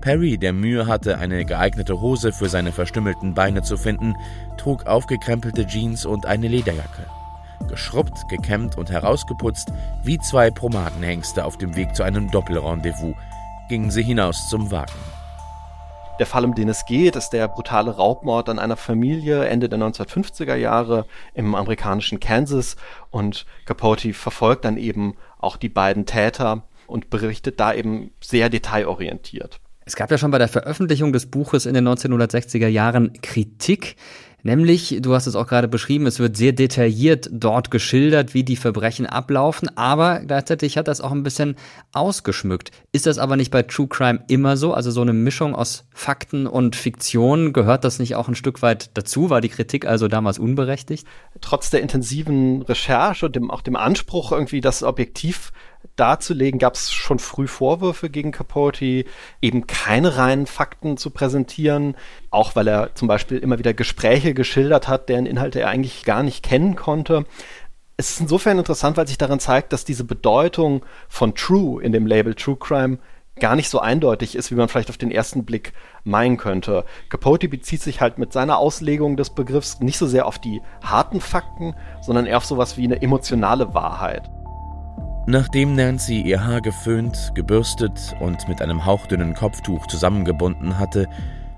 [0.00, 4.14] Perry, der Mühe hatte, eine geeignete Hose für seine verstümmelten Beine zu finden,
[4.56, 7.06] trug aufgekrempelte Jeans und eine Lederjacke.
[7.68, 13.14] Geschrubbt, gekämmt und herausgeputzt, wie zwei Promadenhengste auf dem Weg zu einem Doppelrendezvous,
[13.68, 14.92] gingen sie hinaus zum Wagen.
[16.20, 19.80] Der Fall, um den es geht, ist der brutale Raubmord an einer Familie Ende der
[19.80, 22.76] 1950er Jahre im amerikanischen Kansas
[23.10, 29.60] und Capote verfolgt dann eben auch die beiden Täter und berichtet da eben sehr detailorientiert.
[29.86, 33.96] Es gab ja schon bei der Veröffentlichung des Buches in den 1960er Jahren Kritik,
[34.42, 38.56] nämlich, du hast es auch gerade beschrieben, es wird sehr detailliert dort geschildert, wie die
[38.56, 41.56] Verbrechen ablaufen, aber gleichzeitig hat das auch ein bisschen
[41.92, 42.70] ausgeschmückt.
[42.92, 44.72] Ist das aber nicht bei True Crime immer so?
[44.72, 48.90] Also so eine Mischung aus Fakten und Fiktion, gehört das nicht auch ein Stück weit
[48.94, 49.28] dazu?
[49.28, 51.06] War die Kritik also damals unberechtigt?
[51.42, 55.52] Trotz der intensiven Recherche und dem, auch dem Anspruch, irgendwie das objektiv
[55.96, 59.04] darzulegen, gab es schon früh Vorwürfe gegen Capote,
[59.40, 61.96] eben keine reinen Fakten zu präsentieren,
[62.30, 66.22] auch weil er zum Beispiel immer wieder Gespräche geschildert hat, deren Inhalte er eigentlich gar
[66.22, 67.26] nicht kennen konnte.
[67.96, 72.06] Es ist insofern interessant, weil sich darin zeigt, dass diese Bedeutung von True in dem
[72.06, 72.98] Label True Crime
[73.40, 75.72] gar nicht so eindeutig ist, wie man vielleicht auf den ersten Blick
[76.04, 76.84] meinen könnte.
[77.08, 81.20] Capote bezieht sich halt mit seiner Auslegung des Begriffs nicht so sehr auf die harten
[81.20, 84.30] Fakten, sondern eher auf sowas wie eine emotionale Wahrheit.
[85.26, 91.08] Nachdem Nancy ihr Haar geföhnt, gebürstet und mit einem hauchdünnen Kopftuch zusammengebunden hatte,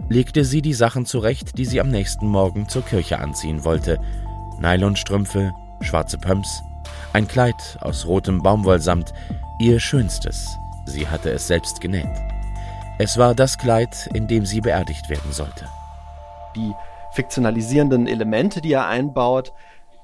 [0.09, 3.99] legte sie die Sachen zurecht, die sie am nächsten Morgen zur Kirche anziehen wollte.
[4.61, 6.63] Nylonstrümpfe, schwarze Pumps,
[7.13, 9.13] ein Kleid aus rotem Baumwollsamt,
[9.59, 10.47] ihr schönstes.
[10.87, 12.07] Sie hatte es selbst genäht.
[12.99, 15.69] Es war das Kleid, in dem sie beerdigt werden sollte.
[16.55, 16.73] Die
[17.15, 19.53] fiktionalisierenden Elemente, die er einbaut,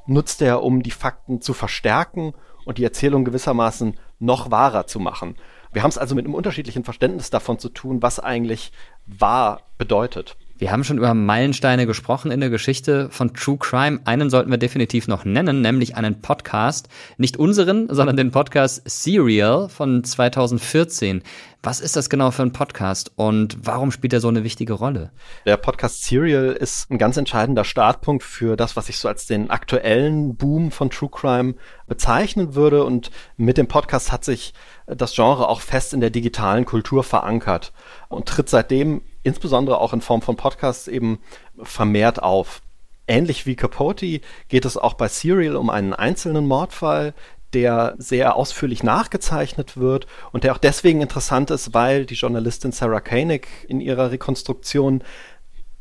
[0.06, 5.36] nutzt er, um die Fakten zu verstärken und die Erzählung gewissermaßen noch wahrer zu machen.
[5.72, 8.72] Wir haben es also mit einem unterschiedlichen Verständnis davon zu tun, was eigentlich
[9.06, 10.36] wahr bedeutet.
[10.62, 13.98] Wir haben schon über Meilensteine gesprochen in der Geschichte von True Crime.
[14.04, 16.88] Einen sollten wir definitiv noch nennen, nämlich einen Podcast.
[17.16, 21.24] Nicht unseren, sondern den Podcast Serial von 2014.
[21.64, 25.10] Was ist das genau für ein Podcast und warum spielt er so eine wichtige Rolle?
[25.46, 29.50] Der Podcast Serial ist ein ganz entscheidender Startpunkt für das, was ich so als den
[29.50, 31.54] aktuellen Boom von True Crime
[31.88, 32.84] bezeichnen würde.
[32.84, 34.54] Und mit dem Podcast hat sich
[34.86, 37.72] das Genre auch fest in der digitalen Kultur verankert
[38.08, 41.18] und tritt seitdem insbesondere auch in Form von Podcasts eben
[41.62, 42.62] vermehrt auf.
[43.06, 47.14] Ähnlich wie Capote geht es auch bei Serial um einen einzelnen Mordfall,
[47.52, 53.00] der sehr ausführlich nachgezeichnet wird und der auch deswegen interessant ist, weil die Journalistin Sarah
[53.00, 55.04] Koenig in ihrer Rekonstruktion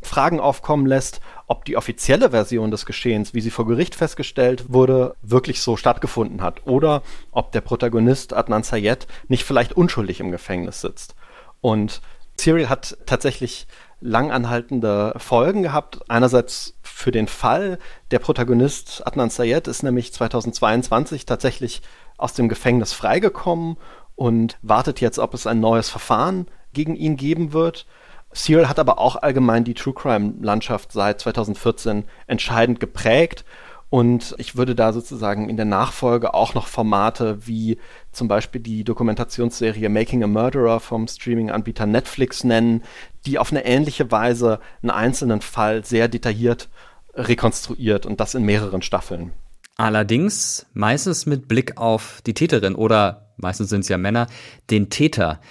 [0.01, 5.15] Fragen aufkommen lässt, ob die offizielle Version des Geschehens, wie sie vor Gericht festgestellt wurde,
[5.21, 10.81] wirklich so stattgefunden hat oder ob der Protagonist Adnan Sayed nicht vielleicht unschuldig im Gefängnis
[10.81, 11.15] sitzt.
[11.61, 12.01] Und
[12.39, 13.67] Serial hat tatsächlich
[14.01, 15.99] langanhaltende Folgen gehabt.
[16.09, 17.77] Einerseits für den Fall,
[18.09, 21.81] der Protagonist Adnan Sayed ist nämlich 2022 tatsächlich
[22.17, 23.77] aus dem Gefängnis freigekommen
[24.15, 27.85] und wartet jetzt, ob es ein neues Verfahren gegen ihn geben wird.
[28.31, 33.45] Serial hat aber auch allgemein die True Crime Landschaft seit 2014 entscheidend geprägt
[33.91, 37.77] und ich würde da sozusagen in der Nachfolge auch noch Formate wie
[38.13, 42.83] zum Beispiel die Dokumentationsserie Making a Murderer vom Streaming-Anbieter Netflix nennen,
[43.25, 46.69] die auf eine ähnliche Weise einen einzelnen Fall sehr detailliert
[47.15, 49.33] rekonstruiert und das in mehreren Staffeln.
[49.75, 54.27] Allerdings meistens mit Blick auf die Täterin oder meistens sind es ja Männer,
[54.69, 55.41] den Täter.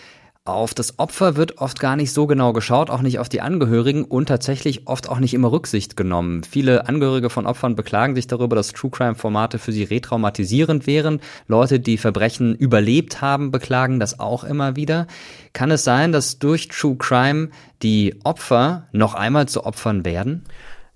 [0.50, 4.04] Auf das Opfer wird oft gar nicht so genau geschaut, auch nicht auf die Angehörigen
[4.04, 6.42] und tatsächlich oft auch nicht immer Rücksicht genommen.
[6.42, 11.20] Viele Angehörige von Opfern beklagen sich darüber, dass True Crime Formate für sie retraumatisierend wären.
[11.46, 15.06] Leute, die Verbrechen überlebt haben, beklagen das auch immer wieder.
[15.52, 17.50] Kann es sein, dass durch True Crime
[17.82, 20.44] die Opfer noch einmal zu Opfern werden?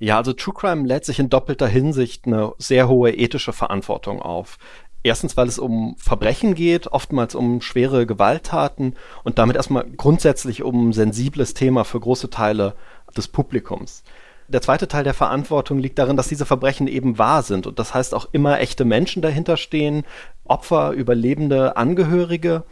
[0.01, 4.59] Ja, also True Crime lädt sich in doppelter Hinsicht eine sehr hohe ethische Verantwortung auf.
[5.05, 10.89] Erstens, weil es um Verbrechen geht, oftmals um schwere Gewalttaten und damit erstmal grundsätzlich um
[10.89, 12.75] ein sensibles Thema für große Teile
[13.15, 14.03] des Publikums.
[14.49, 17.93] Der zweite Teil der Verantwortung liegt darin, dass diese Verbrechen eben wahr sind und das
[17.93, 20.05] heißt auch immer echte Menschen dahinter stehen,
[20.45, 22.65] Opfer, Überlebende, Angehörige,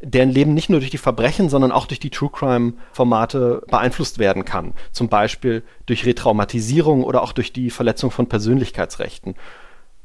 [0.00, 4.18] deren Leben nicht nur durch die Verbrechen, sondern auch durch die True Crime Formate beeinflusst
[4.18, 4.72] werden kann.
[4.90, 9.36] Zum Beispiel durch Retraumatisierung oder auch durch die Verletzung von Persönlichkeitsrechten.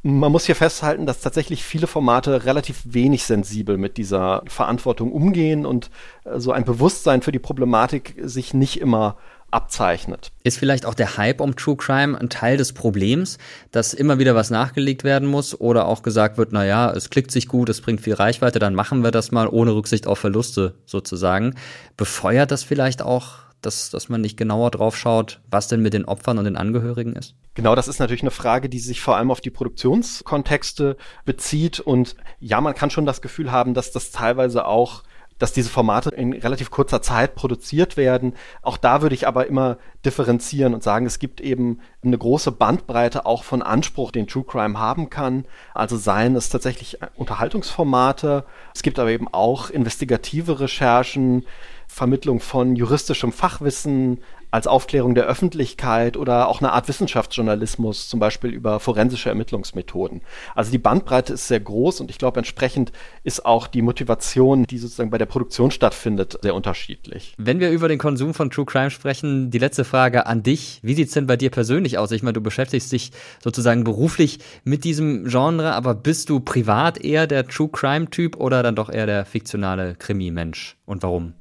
[0.03, 5.65] Man muss hier festhalten, dass tatsächlich viele Formate relativ wenig sensibel mit dieser Verantwortung umgehen
[5.65, 5.91] und
[6.23, 9.17] äh, so ein Bewusstsein für die Problematik sich nicht immer
[9.51, 10.31] abzeichnet.
[10.43, 13.37] Ist vielleicht auch der Hype um True Crime ein Teil des Problems,
[13.71, 17.31] dass immer wieder was nachgelegt werden muss oder auch gesagt wird, na ja, es klickt
[17.31, 20.75] sich gut, es bringt viel Reichweite, dann machen wir das mal ohne Rücksicht auf Verluste
[20.85, 21.55] sozusagen.
[21.97, 26.05] Befeuert das vielleicht auch dass, dass man nicht genauer drauf schaut, was denn mit den
[26.05, 27.35] Opfern und den Angehörigen ist?
[27.53, 31.79] Genau, das ist natürlich eine Frage, die sich vor allem auf die Produktionskontexte bezieht.
[31.79, 35.03] Und ja, man kann schon das Gefühl haben, dass das teilweise auch
[35.41, 38.35] dass diese Formate in relativ kurzer Zeit produziert werden.
[38.61, 43.25] Auch da würde ich aber immer differenzieren und sagen, es gibt eben eine große Bandbreite
[43.25, 45.45] auch von Anspruch, den True Crime haben kann.
[45.73, 48.45] Also seien es tatsächlich Unterhaltungsformate.
[48.75, 51.45] Es gibt aber eben auch investigative Recherchen,
[51.91, 54.19] Vermittlung von juristischem Fachwissen,
[54.51, 60.21] als Aufklärung der Öffentlichkeit oder auch eine Art Wissenschaftsjournalismus, zum Beispiel über forensische Ermittlungsmethoden.
[60.55, 62.91] Also die Bandbreite ist sehr groß und ich glaube, entsprechend
[63.23, 67.33] ist auch die Motivation, die sozusagen bei der Produktion stattfindet, sehr unterschiedlich.
[67.37, 70.79] Wenn wir über den Konsum von True Crime sprechen, die letzte Frage an dich.
[70.83, 72.11] Wie sieht's denn bei dir persönlich aus?
[72.11, 77.25] Ich meine, du beschäftigst dich sozusagen beruflich mit diesem Genre, aber bist du privat eher
[77.25, 80.77] der True Crime-Typ oder dann doch eher der fiktionale Krimi-Mensch?
[80.85, 81.33] Und warum?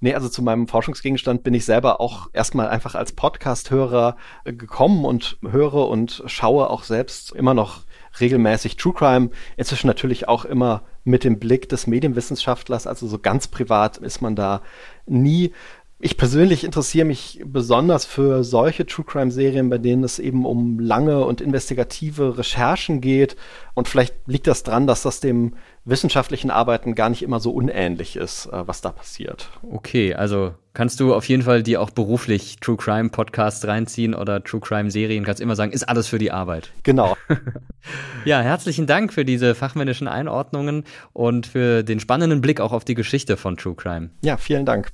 [0.00, 5.04] Nee, also zu meinem Forschungsgegenstand bin ich selber auch erstmal einfach als Podcast-Hörer äh, gekommen
[5.04, 7.80] und höre und schaue auch selbst immer noch
[8.20, 9.30] regelmäßig True Crime.
[9.56, 14.36] Inzwischen natürlich auch immer mit dem Blick des Medienwissenschaftlers, also so ganz privat ist man
[14.36, 14.62] da
[15.06, 15.52] nie.
[16.00, 20.78] Ich persönlich interessiere mich besonders für solche True Crime Serien, bei denen es eben um
[20.78, 23.34] lange und investigative Recherchen geht.
[23.74, 28.14] Und vielleicht liegt das dran, dass das dem wissenschaftlichen Arbeiten gar nicht immer so unähnlich
[28.14, 29.50] ist, äh, was da passiert.
[29.68, 34.44] Okay, also kannst du auf jeden Fall dir auch beruflich True Crime Podcasts reinziehen oder
[34.44, 36.70] True Crime Serien, kannst immer sagen, ist alles für die Arbeit.
[36.84, 37.16] Genau.
[38.24, 42.94] ja, herzlichen Dank für diese fachmännischen Einordnungen und für den spannenden Blick auch auf die
[42.94, 44.10] Geschichte von True Crime.
[44.22, 44.92] Ja, vielen Dank.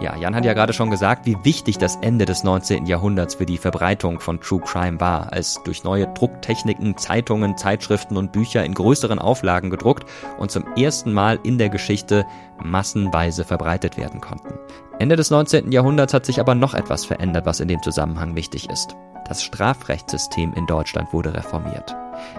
[0.00, 2.86] Ja, Jan hat ja gerade schon gesagt, wie wichtig das Ende des 19.
[2.86, 8.32] Jahrhunderts für die Verbreitung von True Crime war, als durch neue Drucktechniken Zeitungen, Zeitschriften und
[8.32, 10.04] Bücher in größeren Auflagen gedruckt
[10.38, 12.26] und zum ersten Mal in der Geschichte
[12.62, 14.54] massenweise verbreitet werden konnten.
[14.98, 15.72] Ende des 19.
[15.72, 18.96] Jahrhunderts hat sich aber noch etwas verändert, was in dem Zusammenhang wichtig ist.
[19.26, 21.94] Das Strafrechtssystem in Deutschland wurde reformiert.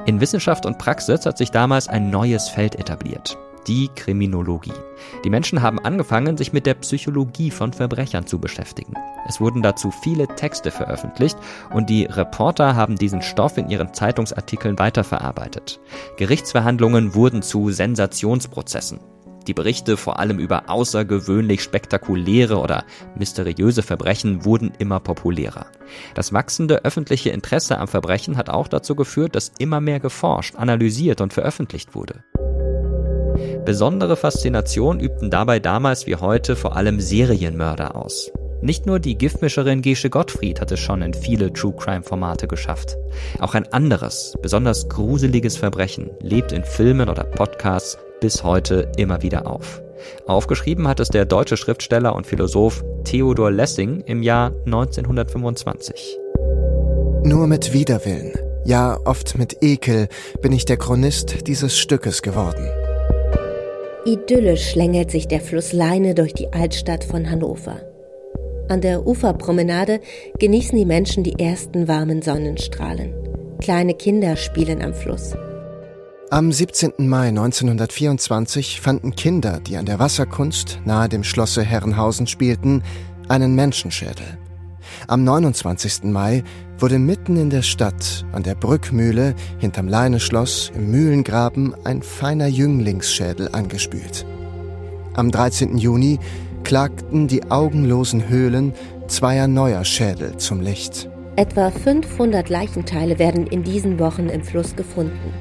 [0.05, 3.37] In Wissenschaft und Praxis hat sich damals ein neues Feld etabliert
[3.67, 4.73] die Kriminologie.
[5.23, 8.93] Die Menschen haben angefangen, sich mit der Psychologie von Verbrechern zu beschäftigen.
[9.27, 11.37] Es wurden dazu viele Texte veröffentlicht
[11.73, 15.79] und die Reporter haben diesen Stoff in ihren Zeitungsartikeln weiterverarbeitet.
[16.17, 18.99] Gerichtsverhandlungen wurden zu Sensationsprozessen.
[19.47, 22.83] Die Berichte vor allem über außergewöhnlich spektakuläre oder
[23.15, 25.67] mysteriöse Verbrechen wurden immer populärer.
[26.15, 31.21] Das wachsende öffentliche Interesse am Verbrechen hat auch dazu geführt, dass immer mehr geforscht, analysiert
[31.21, 32.23] und veröffentlicht wurde.
[33.65, 38.31] Besondere Faszination übten dabei damals wie heute vor allem Serienmörder aus.
[38.61, 42.95] Nicht nur die Giftmischerin Gesche Gottfried hat es schon in viele True Crime Formate geschafft.
[43.39, 49.47] Auch ein anderes, besonders gruseliges Verbrechen lebt in Filmen oder Podcasts bis heute immer wieder
[49.47, 49.81] auf.
[50.27, 56.19] Aufgeschrieben hat es der deutsche Schriftsteller und Philosoph Theodor Lessing im Jahr 1925.
[57.23, 60.07] Nur mit Widerwillen, ja oft mit Ekel,
[60.41, 62.69] bin ich der Chronist dieses Stückes geworden.
[64.07, 67.81] Idyllisch schlängelt sich der Fluss Leine durch die Altstadt von Hannover.
[68.69, 69.99] An der Uferpromenade
[70.37, 73.15] genießen die Menschen die ersten warmen Sonnenstrahlen.
[73.61, 75.33] Kleine Kinder spielen am Fluss.
[76.29, 76.93] Am 17.
[76.99, 82.83] Mai 1924 fanden Kinder, die an der Wasserkunst nahe dem Schlosse Herrenhausen spielten,
[83.27, 84.37] einen Menschenschädel.
[85.07, 86.05] Am 29.
[86.05, 86.43] Mai
[86.79, 93.49] wurde mitten in der Stadt an der Brückmühle hinterm Leineschloss im Mühlengraben ein feiner Jünglingsschädel
[93.51, 94.25] angespült.
[95.13, 95.77] Am 13.
[95.77, 96.19] Juni
[96.63, 98.73] klagten die augenlosen Höhlen
[99.07, 101.07] zweier neuer Schädel zum Licht.
[101.35, 105.33] Etwa 500 Leichenteile werden in diesen Wochen im Fluss gefunden.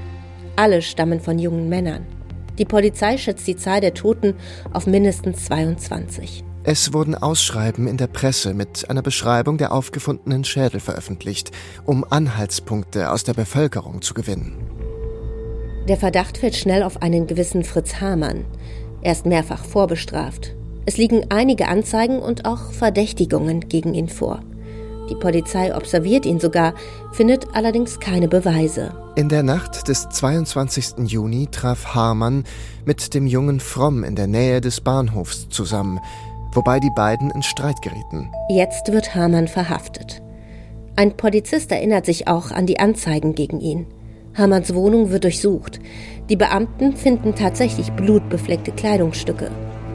[0.56, 2.04] Alle stammen von jungen Männern.
[2.58, 4.34] Die Polizei schätzt die Zahl der Toten
[4.72, 6.44] auf mindestens 22.
[6.66, 11.50] Es wurden Ausschreiben in der Presse mit einer Beschreibung der aufgefundenen Schädel veröffentlicht,
[11.84, 14.56] um Anhaltspunkte aus der Bevölkerung zu gewinnen.
[15.90, 18.46] Der Verdacht fällt schnell auf einen gewissen Fritz Hamann.
[19.02, 20.54] Er ist mehrfach vorbestraft.
[20.86, 24.40] Es liegen einige Anzeigen und auch Verdächtigungen gegen ihn vor.
[25.10, 26.72] Die Polizei observiert ihn sogar,
[27.12, 28.94] findet allerdings keine Beweise.
[29.16, 31.06] In der Nacht des 22.
[31.06, 32.44] Juni traf Hamann
[32.86, 36.00] mit dem jungen Fromm in der Nähe des Bahnhofs zusammen,
[36.54, 38.30] wobei die beiden in Streit gerieten.
[38.48, 40.22] Jetzt wird Hamann verhaftet.
[40.96, 43.86] Ein Polizist erinnert sich auch an die Anzeigen gegen ihn.
[44.36, 45.80] Hamanns Wohnung wird durchsucht.
[46.28, 49.50] Die Beamten finden tatsächlich blutbefleckte Kleidungsstücke.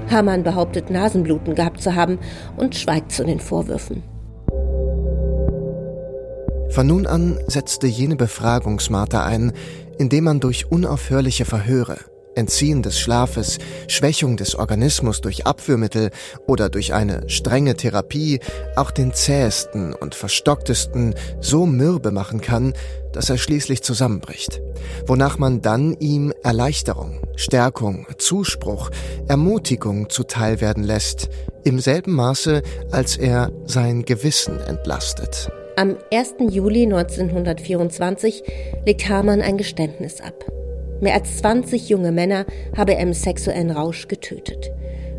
[0.10, 2.20] Hamann behauptet, Nasenbluten gehabt zu haben
[2.58, 4.04] und schweigt zu den Vorwürfen.
[6.70, 9.54] Von nun an setzte jene Befragungsmarter ein,
[9.98, 11.98] indem man durch unaufhörliche Verhöre,
[12.40, 16.10] Entziehen des Schlafes, Schwächung des Organismus durch Abführmittel
[16.48, 18.40] oder durch eine strenge Therapie
[18.76, 22.74] auch den zähesten und verstocktesten so mürbe machen kann,
[23.12, 24.62] dass er schließlich zusammenbricht,
[25.06, 28.90] wonach man dann ihm Erleichterung, Stärkung, Zuspruch,
[29.28, 31.30] Ermutigung zuteil werden lässt,
[31.64, 35.52] im selben Maße, als er sein Gewissen entlastet.
[35.76, 36.36] Am 1.
[36.50, 38.44] Juli 1924
[38.86, 40.46] legt Hamann ein Geständnis ab.
[41.02, 44.72] Mehr als 20 junge Männer habe er im sexuellen Rausch getötet.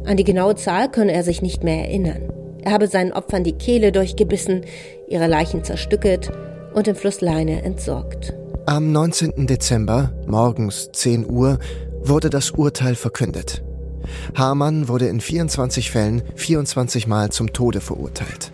[0.05, 2.33] An die genaue Zahl könne er sich nicht mehr erinnern.
[2.63, 4.63] Er habe seinen Opfern die Kehle durchgebissen,
[5.09, 6.31] ihre Leichen zerstückelt
[6.75, 8.35] und im Fluss Leine entsorgt.
[8.67, 9.47] Am 19.
[9.47, 11.59] Dezember, morgens 10 Uhr,
[12.03, 13.63] wurde das Urteil verkündet.
[14.35, 18.53] Hamann wurde in 24 Fällen 24 Mal zum Tode verurteilt.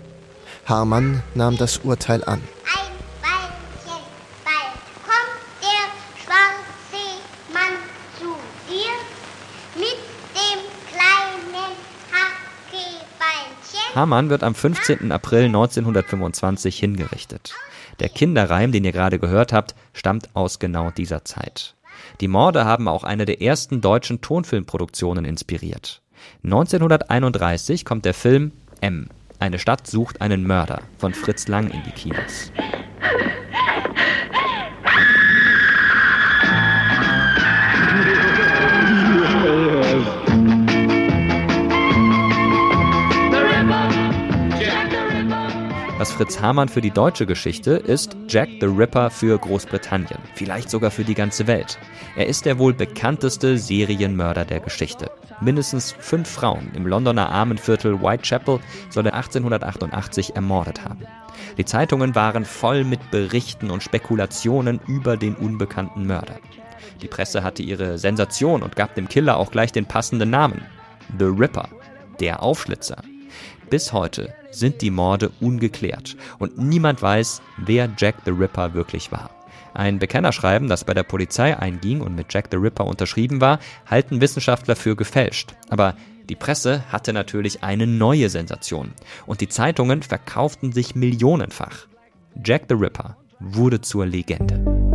[0.65, 2.41] Hamann nahm das Urteil an.
[13.97, 15.11] Hamann wird am 15.
[15.11, 17.55] April 1925 hingerichtet.
[17.99, 21.75] Der Kinderreim, den ihr gerade gehört habt, stammt aus genau dieser Zeit.
[22.21, 26.03] Die Morde haben auch eine der ersten deutschen Tonfilmproduktionen inspiriert.
[26.45, 28.53] 1931 kommt der Film
[28.83, 29.09] M.
[29.39, 32.53] Eine Stadt sucht einen Mörder von Fritz Lang in die Kinos.
[46.07, 50.93] Was Fritz Hamann für die deutsche Geschichte ist Jack the Ripper für Großbritannien, vielleicht sogar
[50.93, 51.81] für die ganze Welt.
[52.15, 55.11] Er ist der wohl bekannteste Serienmörder der Geschichte.
[55.41, 61.07] Mindestens fünf Frauen im Londoner Armenviertel Whitechapel soll er 1888 ermordet haben.
[61.59, 66.39] Die Zeitungen waren voll mit Berichten und Spekulationen über den unbekannten Mörder.
[67.03, 70.65] Die Presse hatte ihre Sensation und gab dem Killer auch gleich den passenden Namen.
[71.19, 71.69] The Ripper,
[72.21, 73.03] der Aufschlitzer.
[73.69, 79.31] Bis heute sind die Morde ungeklärt und niemand weiß, wer Jack the Ripper wirklich war.
[79.75, 84.23] Ein Bekennerschreiben, das bei der Polizei einging und mit Jack the Ripper unterschrieben war, halten
[84.23, 85.55] Wissenschaftler für gefälscht.
[85.69, 85.97] Aber
[86.31, 88.93] die Presse hatte natürlich eine neue Sensation
[89.27, 91.87] und die Zeitungen verkauften sich millionenfach.
[92.43, 94.86] Jack the Ripper wurde zur Legende.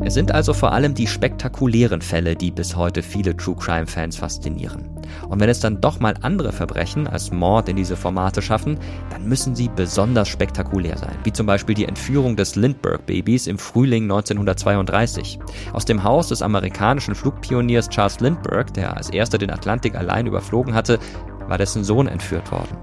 [0.00, 4.16] Es sind also vor allem die spektakulären Fälle, die bis heute viele True Crime Fans
[4.16, 4.88] faszinieren.
[5.28, 8.78] Und wenn es dann doch mal andere Verbrechen als Mord in diese Formate schaffen,
[9.10, 11.16] dann müssen sie besonders spektakulär sein.
[11.24, 15.38] Wie zum Beispiel die Entführung des Lindbergh-Babys im Frühling 1932.
[15.72, 20.74] Aus dem Haus des amerikanischen Flugpioniers Charles Lindbergh, der als erster den Atlantik allein überflogen
[20.74, 20.98] hatte,
[21.46, 22.76] war dessen Sohn entführt worden.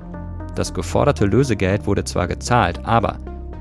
[0.55, 3.18] Das geforderte Lösegeld wurde zwar gezahlt, aber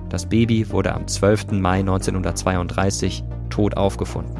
[0.08, 1.52] das Baby wurde am 12.
[1.52, 4.34] Mai 1932 tot aufgefunden.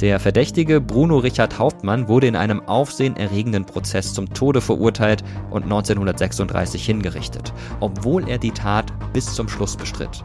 [0.00, 6.86] Der Verdächtige Bruno Richard Hauptmann wurde in einem aufsehenerregenden Prozess zum Tode verurteilt und 1936
[6.86, 10.24] hingerichtet, obwohl er die Tat bis zum Schluss bestritt.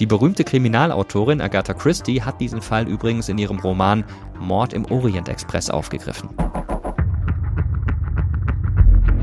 [0.00, 4.04] Die berühmte Kriminalautorin Agatha Christie hat diesen Fall übrigens in ihrem Roman
[4.40, 6.28] Mord im Orient Express aufgegriffen.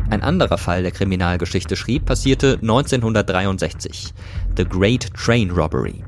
[0.10, 4.14] Ein anderer Fall der Kriminalgeschichte schrieb, passierte 1963.
[4.56, 6.04] The Great Train Robbery.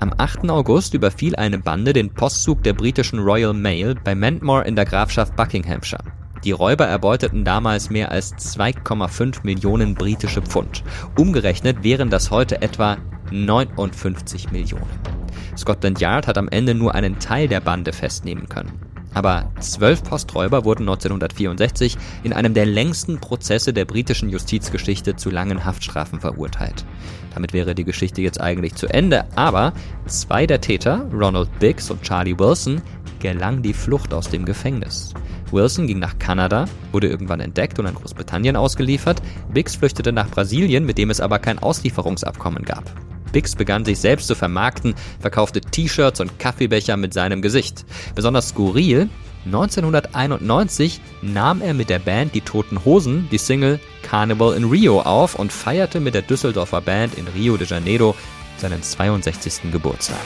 [0.00, 0.50] Am 8.
[0.50, 5.36] August überfiel eine Bande den Postzug der britischen Royal Mail bei Mentmore in der Grafschaft
[5.36, 6.02] Buckinghamshire.
[6.42, 10.82] Die Räuber erbeuteten damals mehr als 2,5 Millionen britische Pfund.
[11.16, 12.98] Umgerechnet wären das heute etwa
[13.30, 14.98] 59 Millionen.
[15.56, 18.72] Scotland Yard hat am Ende nur einen Teil der Bande festnehmen können.
[19.14, 25.64] Aber zwölf Posträuber wurden 1964 in einem der längsten Prozesse der britischen Justizgeschichte zu langen
[25.64, 26.84] Haftstrafen verurteilt.
[27.34, 29.72] Damit wäre die Geschichte jetzt eigentlich zu Ende, aber
[30.06, 32.82] zwei der Täter, Ronald Biggs und Charlie Wilson,
[33.20, 35.14] gelang die Flucht aus dem Gefängnis.
[35.50, 39.22] Wilson ging nach Kanada, wurde irgendwann entdeckt und an Großbritannien ausgeliefert.
[39.52, 42.84] Biggs flüchtete nach Brasilien, mit dem es aber kein Auslieferungsabkommen gab.
[43.34, 47.84] Bix begann sich selbst zu vermarkten, verkaufte T-Shirts und Kaffeebecher mit seinem Gesicht.
[48.14, 49.08] Besonders skurril,
[49.44, 55.34] 1991 nahm er mit der Band Die Toten Hosen die Single Carnival in Rio auf
[55.34, 58.14] und feierte mit der Düsseldorfer Band in Rio de Janeiro
[58.56, 59.72] seinen 62.
[59.72, 60.16] Geburtstag.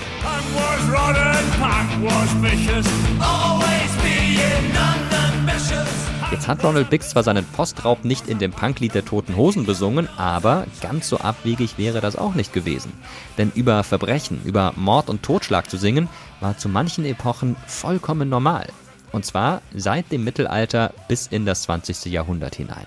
[6.31, 10.11] Jetzt hat Ronald Biggs zwar seinen Postraub nicht in dem Punklied der Toten Hosen besungen,
[10.19, 12.93] aber ganz so abwegig wäre das auch nicht gewesen.
[13.39, 16.07] Denn über Verbrechen, über Mord und Totschlag zu singen,
[16.41, 18.69] war zu manchen Epochen vollkommen normal.
[19.11, 22.05] Und zwar seit dem Mittelalter bis in das 20.
[22.13, 22.87] Jahrhundert hinein.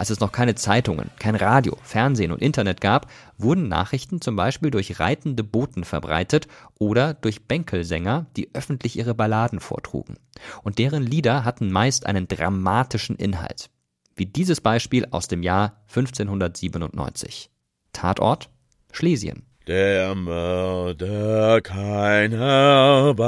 [0.00, 4.70] Als es noch keine Zeitungen, kein Radio, Fernsehen und Internet gab, wurden Nachrichten zum Beispiel
[4.70, 6.48] durch reitende Boten verbreitet
[6.78, 10.16] oder durch Bänkelsänger, die öffentlich ihre Balladen vortrugen.
[10.62, 13.68] Und deren Lieder hatten meist einen dramatischen Inhalt.
[14.16, 17.50] Wie dieses Beispiel aus dem Jahr 1597.
[17.92, 18.48] Tatort
[18.92, 19.42] Schlesien.
[19.66, 23.18] Der Mörder kein Erbarmung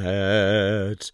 [0.00, 1.12] hätt,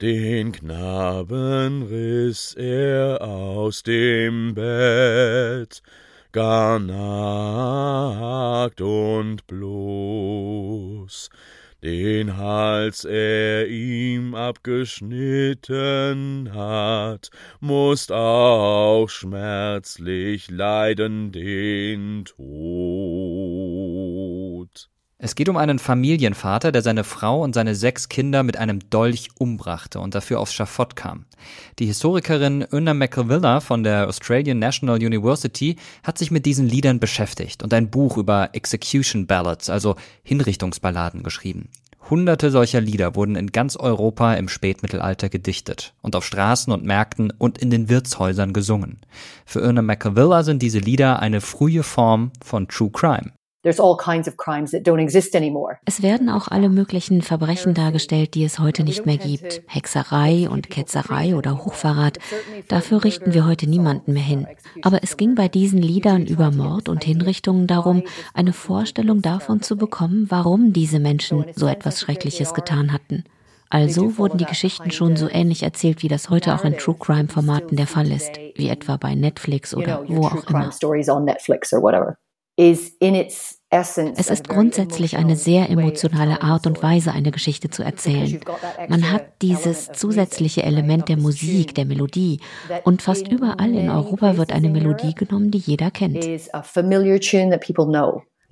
[0.00, 5.82] den Knaben riss er aus dem Bett,
[6.30, 11.30] gar nackt und bloß,
[11.82, 23.17] den Hals er ihm abgeschnitten hat, musst auch schmerzlich leiden den Tod.
[25.20, 29.30] Es geht um einen Familienvater, der seine Frau und seine sechs Kinder mit einem Dolch
[29.36, 31.24] umbrachte und dafür aufs Schafott kam.
[31.80, 37.64] Die Historikerin Una McIlvilla von der Australian National University hat sich mit diesen Liedern beschäftigt
[37.64, 41.68] und ein Buch über Execution Ballads, also Hinrichtungsballaden, geschrieben.
[42.08, 47.32] Hunderte solcher Lieder wurden in ganz Europa im Spätmittelalter gedichtet und auf Straßen und Märkten
[47.36, 49.00] und in den Wirtshäusern gesungen.
[49.44, 53.32] Für Una McIlvilla sind diese Lieder eine frühe Form von True Crime.
[55.84, 59.62] Es werden auch alle möglichen Verbrechen dargestellt, die es heute nicht mehr gibt.
[59.66, 62.18] Hexerei und Ketzerei oder Hochverrat.
[62.68, 64.46] Dafür richten wir heute niemanden mehr hin.
[64.82, 69.76] Aber es ging bei diesen Liedern über Mord und Hinrichtungen darum, eine Vorstellung davon zu
[69.76, 73.24] bekommen, warum diese Menschen so etwas Schreckliches getan hatten.
[73.70, 77.28] Also wurden die Geschichten schon so ähnlich erzählt, wie das heute auch in True Crime
[77.28, 80.70] Formaten der Fall ist, wie etwa bei Netflix oder wo auch immer.
[82.58, 88.40] Es ist grundsätzlich eine sehr emotionale Art und Weise, eine Geschichte zu erzählen.
[88.88, 92.40] Man hat dieses zusätzliche Element der Musik, der Melodie.
[92.82, 96.24] Und fast überall in Europa wird eine Melodie genommen, die jeder kennt.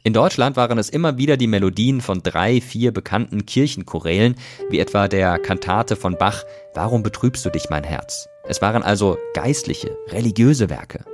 [0.05, 4.37] In Deutschland waren es immer wieder die Melodien von drei, vier bekannten Kirchenchorälen,
[4.71, 6.45] wie etwa der Kantate von Bach
[6.75, 8.29] Warum betrübst du dich, mein Herz?
[8.45, 11.05] Es waren also geistliche, religiöse Werke.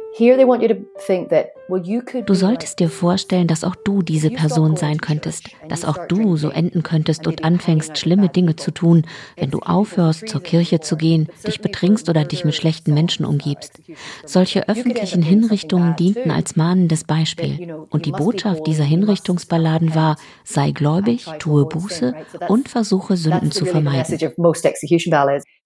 [2.27, 6.51] Du solltest dir vorstellen, dass auch du diese Person sein könntest, dass auch du so
[6.51, 9.07] enden könntest und anfängst, schlimme Dinge zu tun,
[9.37, 13.81] wenn du aufhörst, zur Kirche zu gehen, dich betrinkst oder dich mit schlechten Menschen umgibst.
[14.27, 17.75] Solche öffentlichen Hinrichtungen dienten als mahnendes Beispiel.
[17.89, 22.13] Und die Botschaft dieser Hinrichtungsballaden war, sei gläubig, tue Buße
[22.49, 24.19] und versuche Sünden zu vermeiden.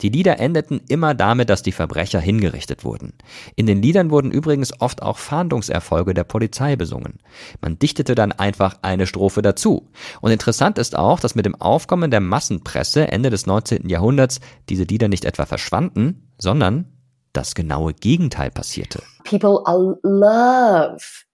[0.03, 3.15] Die Lieder endeten immer damit, dass die Verbrecher hingerichtet wurden.
[3.57, 7.21] In den Liedern wurden übrigens oft auch Fahndungserfolge der Polizei besungen.
[7.63, 9.89] Man dichtete dann einfach eine Strophe dazu.
[10.21, 13.89] Und interessant ist auch, dass mit dem Aufkommen der Massenpresse Ende des 19.
[13.89, 16.85] Jahrhunderts diese Lieder nicht etwa verschwanden, sondern
[17.33, 19.03] das genaue Gegenteil passierte.
[19.25, 19.63] People
[20.03, 21.26] love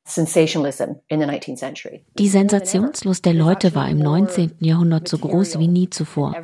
[2.19, 4.57] die Sensationslust der Leute war im 19.
[4.59, 6.35] Jahrhundert so groß wie nie zuvor.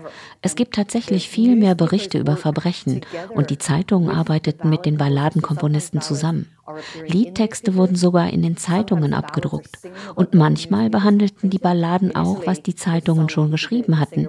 [0.42, 3.00] Es gibt tatsächlich viel mehr Berichte über Verbrechen
[3.34, 6.57] und die Zeitungen arbeiteten mit den Balladenkomponisten zusammen.
[7.06, 9.78] Liedtexte wurden sogar in den Zeitungen abgedruckt.
[10.14, 14.28] Und manchmal behandelten die Balladen auch, was die Zeitungen schon geschrieben hatten.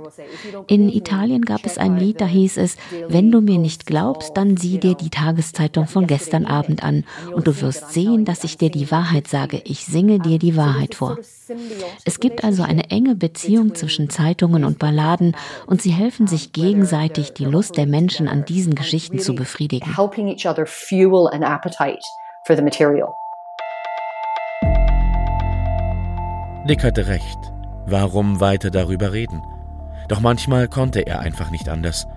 [0.67, 2.77] In Italien gab es ein Lied, da hieß es,
[3.07, 7.47] wenn du mir nicht glaubst, dann sieh dir die Tageszeitung von gestern Abend an und
[7.47, 9.61] du wirst sehen, dass ich dir die Wahrheit sage.
[9.65, 11.17] Ich singe dir die Wahrheit vor.
[12.05, 15.35] Es gibt also eine enge Beziehung zwischen Zeitungen und Balladen
[15.65, 19.89] und sie helfen sich gegenseitig, die Lust der Menschen an diesen Geschichten zu befriedigen
[22.43, 23.15] for the material.
[26.67, 27.39] Dick hatte recht.
[27.85, 29.41] Warum weiter darüber reden?
[30.07, 32.07] Doch manchmal konnte er einfach nicht anders.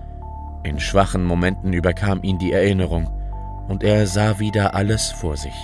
[0.63, 3.09] In schwachen Momenten überkam ihn die Erinnerung
[3.67, 5.55] und er sah wieder alles vor sich.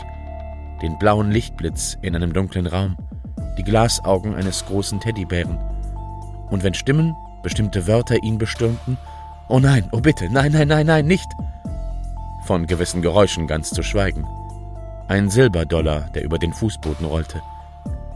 [0.82, 2.97] Den blauen Lichtblitz in einem dunklen Raum,
[3.57, 5.60] die Glasaugen eines großen Teddybären.
[6.49, 8.97] Und wenn Stimmen, bestimmte Wörter ihn bestürmten,
[9.49, 11.28] oh nein, oh bitte, nein, nein, nein, nein, nicht!
[12.45, 14.26] Von gewissen Geräuschen ganz zu schweigen.
[15.10, 17.41] Ein Silberdollar, der über den Fußboden rollte.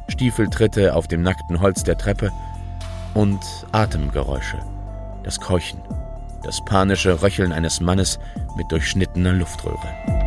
[0.09, 2.31] Stiefeltritte auf dem nackten Holz der Treppe
[3.15, 3.39] und
[3.71, 4.59] Atemgeräusche.
[5.23, 5.81] Das Keuchen,
[6.43, 8.19] das panische Röcheln eines Mannes
[8.55, 10.22] mit durchschnittener Luftröhre.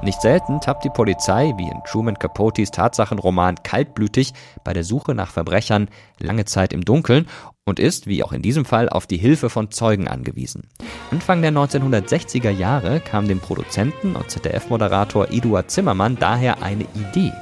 [0.00, 4.32] Nicht selten tappt die Polizei, wie in Truman Capotes Tatsachenroman, kaltblütig
[4.62, 5.88] bei der Suche nach Verbrechern
[6.20, 7.26] lange Zeit im Dunkeln
[7.64, 10.68] und ist, wie auch in diesem Fall, auf die Hilfe von Zeugen angewiesen.
[11.10, 17.32] Anfang der 1960er Jahre kam dem Produzenten und ZDF-Moderator Eduard Zimmermann daher eine Idee.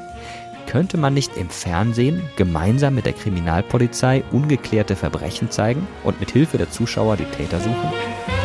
[0.67, 6.57] Könnte man nicht im Fernsehen gemeinsam mit der Kriminalpolizei ungeklärte Verbrechen zeigen und mit Hilfe
[6.57, 8.36] der Zuschauer die Täter suchen?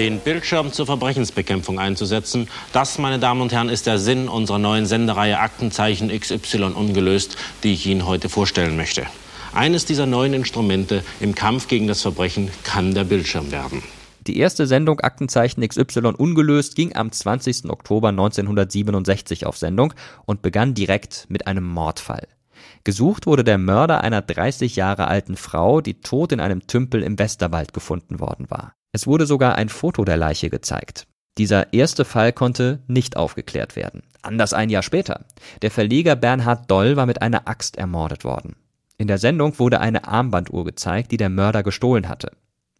[0.00, 2.48] Den Bildschirm zur Verbrechensbekämpfung einzusetzen.
[2.72, 7.74] Das, meine Damen und Herren, ist der Sinn unserer neuen Sendereihe Aktenzeichen XY ungelöst, die
[7.74, 9.04] ich Ihnen heute vorstellen möchte.
[9.52, 13.82] Eines dieser neuen Instrumente im Kampf gegen das Verbrechen kann der Bildschirm werden.
[14.26, 17.68] Die erste Sendung Aktenzeichen XY ungelöst ging am 20.
[17.68, 19.92] Oktober 1967 auf Sendung
[20.24, 22.26] und begann direkt mit einem Mordfall.
[22.84, 27.18] Gesucht wurde der Mörder einer 30 Jahre alten Frau, die tot in einem Tümpel im
[27.18, 28.72] Westerwald gefunden worden war.
[28.92, 31.06] Es wurde sogar ein Foto der Leiche gezeigt.
[31.38, 34.02] Dieser erste Fall konnte nicht aufgeklärt werden.
[34.22, 35.24] Anders ein Jahr später.
[35.62, 38.56] Der Verleger Bernhard Doll war mit einer Axt ermordet worden.
[38.98, 42.32] In der Sendung wurde eine Armbanduhr gezeigt, die der Mörder gestohlen hatte.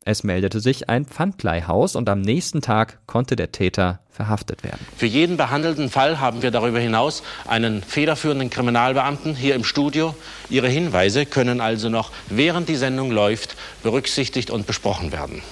[0.04, 4.84] Es meldete sich ein Pfandleihhaus und am nächsten Tag konnte der Täter verhaftet werden.
[4.96, 10.14] Für jeden behandelten Fall haben wir darüber hinaus einen federführenden Kriminalbeamten hier im Studio.
[10.48, 15.42] Ihre Hinweise können also noch während die Sendung läuft berücksichtigt und besprochen werden.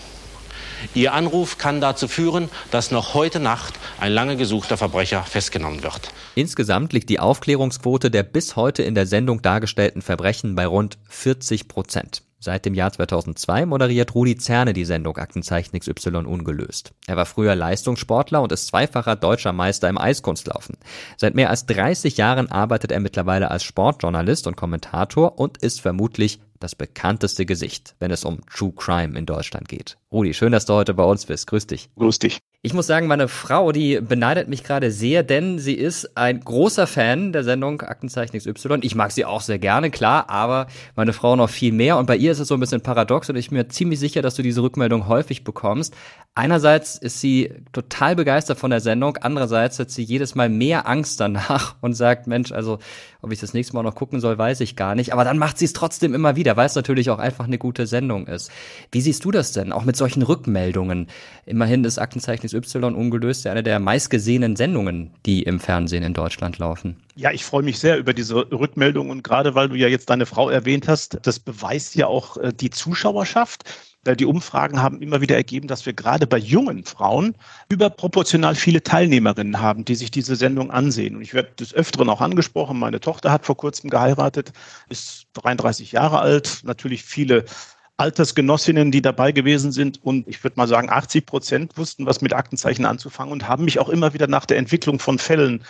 [0.94, 6.12] Ihr Anruf kann dazu führen, dass noch heute Nacht ein lange gesuchter Verbrecher festgenommen wird.
[6.34, 11.68] Insgesamt liegt die Aufklärungsquote der bis heute in der Sendung dargestellten Verbrechen bei rund 40
[11.68, 12.22] Prozent.
[12.40, 16.92] Seit dem Jahr 2002 moderiert Rudi Zerne die Sendung Aktenzeichen XY ungelöst.
[17.08, 20.76] Er war früher Leistungssportler und ist zweifacher deutscher Meister im Eiskunstlaufen.
[21.16, 26.38] Seit mehr als 30 Jahren arbeitet er mittlerweile als Sportjournalist und Kommentator und ist vermutlich
[26.60, 29.98] das bekannteste Gesicht, wenn es um True Crime in Deutschland geht.
[30.10, 31.46] Rudi, schön, dass du heute bei uns bist.
[31.46, 31.90] Grüß dich.
[31.96, 32.38] Grüß dich.
[32.60, 36.88] Ich muss sagen, meine Frau, die beneidet mich gerade sehr, denn sie ist ein großer
[36.88, 38.78] Fan der Sendung Aktenzeichen XY.
[38.82, 41.98] Ich mag sie auch sehr gerne, klar, aber meine Frau noch viel mehr.
[41.98, 44.22] Und bei ihr ist es so ein bisschen paradox und ich bin mir ziemlich sicher,
[44.22, 45.94] dass du diese Rückmeldung häufig bekommst.
[46.38, 51.18] Einerseits ist sie total begeistert von der Sendung, andererseits hat sie jedes Mal mehr Angst
[51.18, 52.78] danach und sagt, Mensch, also
[53.22, 55.12] ob ich das nächste Mal noch gucken soll, weiß ich gar nicht.
[55.12, 57.88] Aber dann macht sie es trotzdem immer wieder, weil es natürlich auch einfach eine gute
[57.88, 58.52] Sendung ist.
[58.92, 61.08] Wie siehst du das denn, auch mit solchen Rückmeldungen?
[61.44, 66.58] Immerhin ist Aktenzeichen Y ungelöst ja eine der meistgesehenen Sendungen, die im Fernsehen in Deutschland
[66.58, 66.98] laufen.
[67.16, 70.24] Ja, ich freue mich sehr über diese Rückmeldung und gerade weil du ja jetzt deine
[70.24, 73.64] Frau erwähnt hast, das beweist ja auch äh, die Zuschauerschaft.
[74.06, 77.34] Die Umfragen haben immer wieder ergeben, dass wir gerade bei jungen Frauen
[77.68, 81.16] überproportional viele Teilnehmerinnen haben, die sich diese Sendung ansehen.
[81.16, 82.78] Und ich werde des Öfteren auch angesprochen.
[82.78, 84.52] Meine Tochter hat vor kurzem geheiratet,
[84.88, 87.44] ist 33 Jahre alt, natürlich viele
[87.98, 90.02] Altersgenossinnen, die dabei gewesen sind.
[90.02, 93.80] Und ich würde mal sagen, 80 Prozent wussten, was mit Aktenzeichen anzufangen und haben mich
[93.80, 95.64] auch immer wieder nach der Entwicklung von Fällen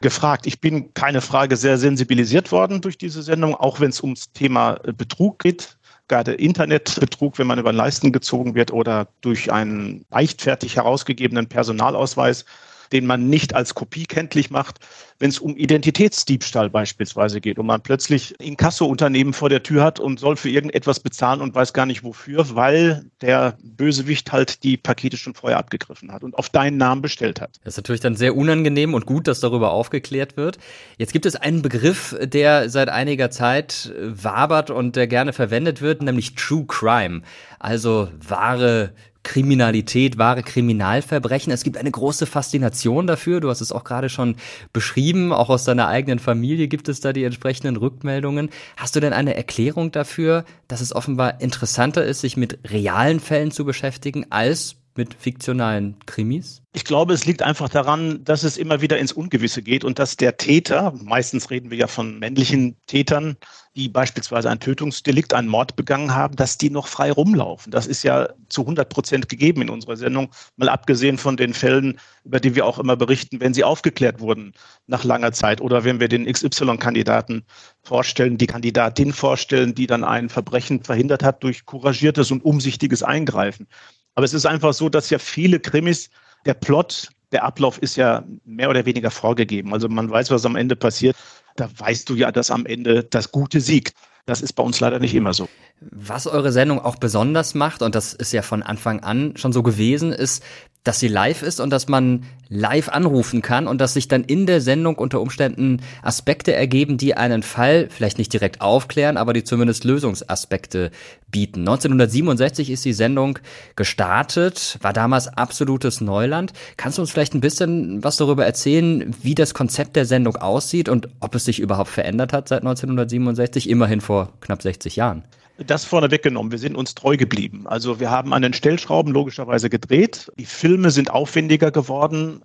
[0.00, 0.46] gefragt.
[0.46, 4.74] Ich bin keine Frage sehr sensibilisiert worden durch diese Sendung, auch wenn es ums Thema
[4.96, 5.76] Betrug geht.
[6.08, 12.44] Gerade Internetbetrug, wenn man über Leisten gezogen wird oder durch einen leichtfertig herausgegebenen Personalausweis
[12.92, 14.80] den man nicht als Kopie kenntlich macht,
[15.18, 20.18] wenn es um Identitätsdiebstahl beispielsweise geht und man plötzlich Inkasso-Unternehmen vor der Tür hat und
[20.18, 25.16] soll für irgendetwas bezahlen und weiß gar nicht wofür, weil der Bösewicht halt die Pakete
[25.16, 27.58] schon vorher abgegriffen hat und auf deinen Namen bestellt hat.
[27.64, 30.58] Das ist natürlich dann sehr unangenehm und gut, dass darüber aufgeklärt wird.
[30.98, 36.02] Jetzt gibt es einen Begriff, der seit einiger Zeit wabert und der gerne verwendet wird,
[36.02, 37.22] nämlich True Crime.
[37.58, 38.92] Also wahre
[39.24, 41.52] Kriminalität, wahre Kriminalverbrechen.
[41.52, 43.40] Es gibt eine große Faszination dafür.
[43.40, 44.36] Du hast es auch gerade schon
[44.72, 45.32] beschrieben.
[45.32, 48.50] Auch aus deiner eigenen Familie gibt es da die entsprechenden Rückmeldungen.
[48.76, 53.50] Hast du denn eine Erklärung dafür, dass es offenbar interessanter ist, sich mit realen Fällen
[53.50, 56.62] zu beschäftigen, als mit fiktionalen Krimis?
[56.72, 60.16] Ich glaube, es liegt einfach daran, dass es immer wieder ins Ungewisse geht und dass
[60.16, 63.36] der Täter, meistens reden wir ja von männlichen Tätern,
[63.76, 67.70] die beispielsweise ein Tötungsdelikt, einen Mord begangen haben, dass die noch frei rumlaufen.
[67.70, 72.00] Das ist ja zu 100 Prozent gegeben in unserer Sendung, mal abgesehen von den Fällen,
[72.24, 74.52] über die wir auch immer berichten, wenn sie aufgeklärt wurden
[74.86, 77.44] nach langer Zeit oder wenn wir den XY-Kandidaten
[77.82, 83.66] vorstellen, die Kandidatin vorstellen, die dann ein Verbrechen verhindert hat durch couragiertes und umsichtiges Eingreifen.
[84.14, 86.10] Aber es ist einfach so, dass ja viele Krimis,
[86.46, 89.72] der Plot, der Ablauf ist ja mehr oder weniger vorgegeben.
[89.72, 91.16] Also man weiß, was am Ende passiert.
[91.56, 93.94] Da weißt du ja, dass am Ende das Gute siegt.
[94.26, 95.48] Das ist bei uns leider nicht immer so.
[95.80, 99.62] Was eure Sendung auch besonders macht, und das ist ja von Anfang an schon so
[99.62, 100.42] gewesen, ist,
[100.84, 104.46] dass sie live ist und dass man live anrufen kann und dass sich dann in
[104.46, 109.44] der Sendung unter Umständen Aspekte ergeben, die einen Fall vielleicht nicht direkt aufklären, aber die
[109.44, 110.90] zumindest Lösungsaspekte
[111.30, 111.60] bieten.
[111.60, 113.38] 1967 ist die Sendung
[113.76, 116.52] gestartet, war damals absolutes Neuland.
[116.76, 120.90] Kannst du uns vielleicht ein bisschen was darüber erzählen, wie das Konzept der Sendung aussieht
[120.90, 125.24] und ob es sich überhaupt verändert hat seit 1967, immerhin vor knapp 60 Jahren?
[125.58, 126.50] Das vorne weggenommen.
[126.50, 127.66] Wir sind uns treu geblieben.
[127.66, 130.30] Also wir haben an den Stellschrauben logischerweise gedreht.
[130.36, 132.42] Die Filme sind aufwendiger geworden.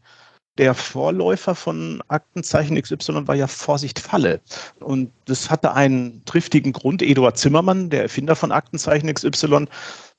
[0.59, 4.41] Der Vorläufer von Aktenzeichen XY war ja Vorsicht Falle.
[4.79, 7.01] Und das hatte einen triftigen Grund.
[7.01, 9.65] Eduard Zimmermann, der Erfinder von Aktenzeichen XY,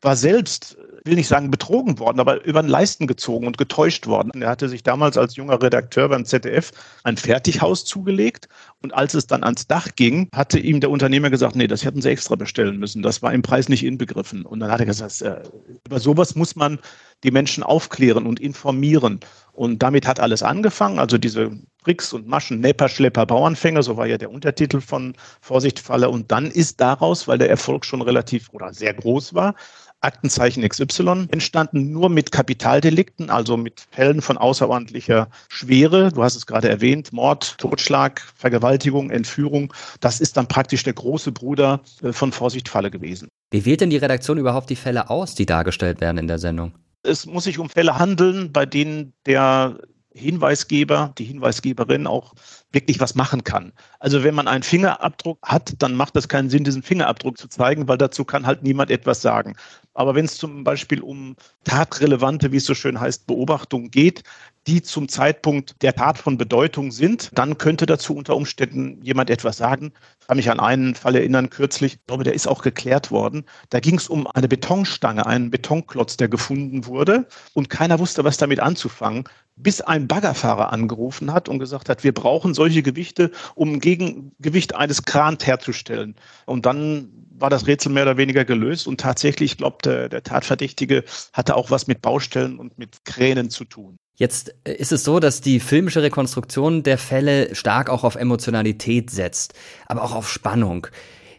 [0.01, 4.43] war selbst will nicht sagen betrogen worden, aber über den Leisten gezogen und getäuscht worden.
[4.43, 6.73] Er hatte sich damals als junger Redakteur beim ZDF
[7.05, 8.49] ein Fertighaus zugelegt
[8.83, 12.01] und als es dann ans Dach ging, hatte ihm der Unternehmer gesagt, nee, das hätten
[12.01, 13.03] sie extra bestellen müssen.
[13.03, 14.47] Das war im Preis nicht inbegriffen.
[14.47, 15.43] Und dann hat er gesagt, äh,
[15.87, 16.79] über sowas muss man
[17.23, 19.21] die Menschen aufklären und informieren.
[19.53, 20.99] Und damit hat alles angefangen.
[20.99, 21.51] Also diese
[21.85, 26.09] Tricks und Maschen, Nepper, Schlepper, Bauernfänger, so war ja der Untertitel von Vorsicht Falle.
[26.09, 29.55] Und dann ist daraus, weil der Erfolg schon relativ oder sehr groß war,
[30.01, 36.11] Aktenzeichen XY entstanden nur mit Kapitaldelikten, also mit Fällen von außerordentlicher Schwere.
[36.13, 39.73] Du hast es gerade erwähnt, Mord, Totschlag, Vergewaltigung, Entführung.
[40.01, 43.29] Das ist dann praktisch der große Bruder äh, von Vorsichtfalle gewesen.
[43.51, 46.73] Wie wählt denn die Redaktion überhaupt die Fälle aus, die dargestellt werden in der Sendung?
[47.03, 49.79] Es muss sich um Fälle handeln, bei denen der
[50.13, 52.35] Hinweisgeber, die Hinweisgeberin auch
[52.73, 53.73] wirklich was machen kann.
[54.01, 57.87] Also wenn man einen Fingerabdruck hat, dann macht das keinen Sinn, diesen Fingerabdruck zu zeigen,
[57.87, 59.55] weil dazu kann halt niemand etwas sagen.
[59.95, 64.23] Aber wenn es zum Beispiel um tatrelevante, wie es so schön heißt, Beobachtungen geht,
[64.67, 69.57] die zum Zeitpunkt der Tat von Bedeutung sind, dann könnte dazu unter Umständen jemand etwas
[69.57, 69.93] sagen.
[70.21, 73.45] Ich kann mich an einen Fall erinnern kürzlich, ich glaube, der ist auch geklärt worden.
[73.71, 78.37] Da ging es um eine Betonstange, einen Betonklotz, der gefunden wurde und keiner wusste, was
[78.37, 79.25] damit anzufangen,
[79.63, 85.05] bis ein Baggerfahrer angerufen hat und gesagt hat, wir brauchen solche Gewichte, um Gegengewicht eines
[85.05, 86.17] Krans herzustellen.
[86.47, 87.09] Und dann
[87.39, 91.57] war das Rätsel mehr oder weniger gelöst und tatsächlich, ich glaube, der, der Tatverdächtige hatte
[91.57, 93.97] auch was mit Baustellen und mit Kränen zu tun.
[94.17, 99.11] Jetzt äh, ist es so, dass die filmische Rekonstruktion der Fälle stark auch auf Emotionalität
[99.11, 99.55] setzt,
[99.87, 100.87] aber auch auf Spannung.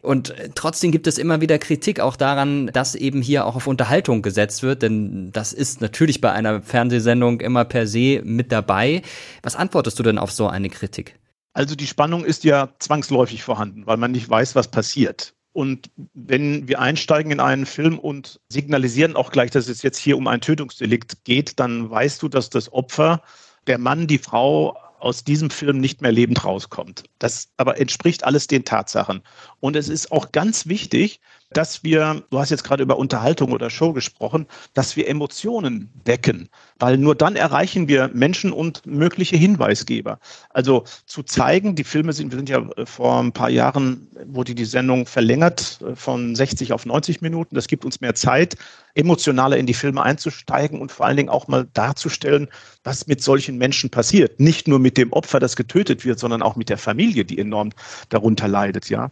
[0.01, 3.67] Und äh, trotzdem gibt es immer wieder Kritik auch daran, dass eben hier auch auf
[3.67, 9.01] Unterhaltung gesetzt wird, denn das ist natürlich bei einer Fernsehsendung immer per se mit dabei.
[9.43, 11.15] Was antwortest du denn auf so eine Kritik?
[11.53, 15.33] Also die Spannung ist ja zwangsläufig vorhanden, weil man nicht weiß, was passiert.
[15.53, 20.17] Und wenn wir einsteigen in einen Film und signalisieren auch gleich, dass es jetzt hier
[20.17, 23.21] um ein Tötungsdelikt geht, dann weißt du, dass das Opfer,
[23.67, 27.03] der Mann, die Frau aus diesem Film nicht mehr lebend rauskommt.
[27.19, 29.21] Das aber entspricht alles den Tatsachen.
[29.59, 31.19] Und es ist auch ganz wichtig,
[31.53, 36.49] dass wir, du hast jetzt gerade über Unterhaltung oder Show gesprochen, dass wir Emotionen wecken,
[36.79, 40.19] weil nur dann erreichen wir Menschen und mögliche Hinweisgeber.
[40.49, 44.55] Also zu zeigen, die Filme sind, wir sind ja äh, vor ein paar Jahren, wurde
[44.55, 47.55] die Sendung verlängert äh, von 60 auf 90 Minuten.
[47.55, 48.55] Das gibt uns mehr Zeit,
[48.95, 52.47] emotionaler in die Filme einzusteigen und vor allen Dingen auch mal darzustellen,
[52.83, 54.39] was mit solchen Menschen passiert.
[54.39, 57.71] Nicht nur mit dem Opfer, das getötet wird, sondern auch mit der Familie, die enorm
[58.09, 59.11] darunter leidet, ja.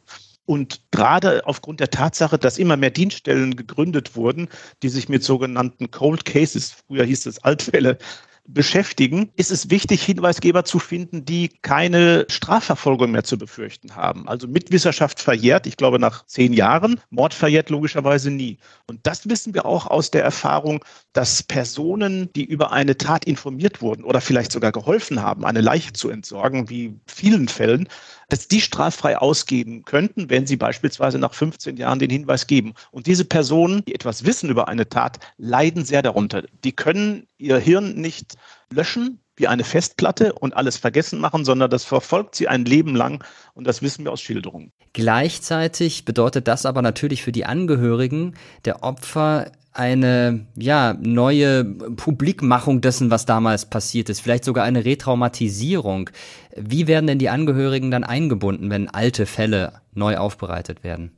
[0.50, 4.50] Und gerade aufgrund der Tatsache, dass immer mehr Dienststellen gegründet wurden,
[4.82, 8.00] die sich mit sogenannten Cold Cases, früher hieß es Altfälle,
[8.48, 14.28] beschäftigen, ist es wichtig, Hinweisgeber zu finden, die keine Strafverfolgung mehr zu befürchten haben.
[14.28, 18.58] Also Mitwissenschaft verjährt, ich glaube nach zehn Jahren, Mord verjährt logischerweise nie.
[18.88, 20.84] Und das wissen wir auch aus der Erfahrung,
[21.14, 25.94] dass Personen, die über eine Tat informiert wurden oder vielleicht sogar geholfen haben, eine Leiche
[25.94, 27.88] zu entsorgen, wie vielen Fällen,
[28.30, 32.74] dass die straffrei ausgeben könnten, wenn sie beispielsweise nach 15 Jahren den Hinweis geben.
[32.92, 36.44] Und diese Personen, die etwas wissen über eine Tat, leiden sehr darunter.
[36.64, 38.36] Die können ihr Hirn nicht
[38.72, 43.24] löschen wie eine Festplatte und alles vergessen machen, sondern das verfolgt sie ein Leben lang
[43.54, 44.74] und das wissen wir aus Schilderungen.
[44.92, 53.12] Gleichzeitig bedeutet das aber natürlich für die Angehörigen der Opfer eine ja neue Publikmachung dessen,
[53.12, 56.10] was damals passiert ist, vielleicht sogar eine Retraumatisierung.
[56.56, 61.12] Wie werden denn die Angehörigen dann eingebunden, wenn alte Fälle neu aufbereitet werden?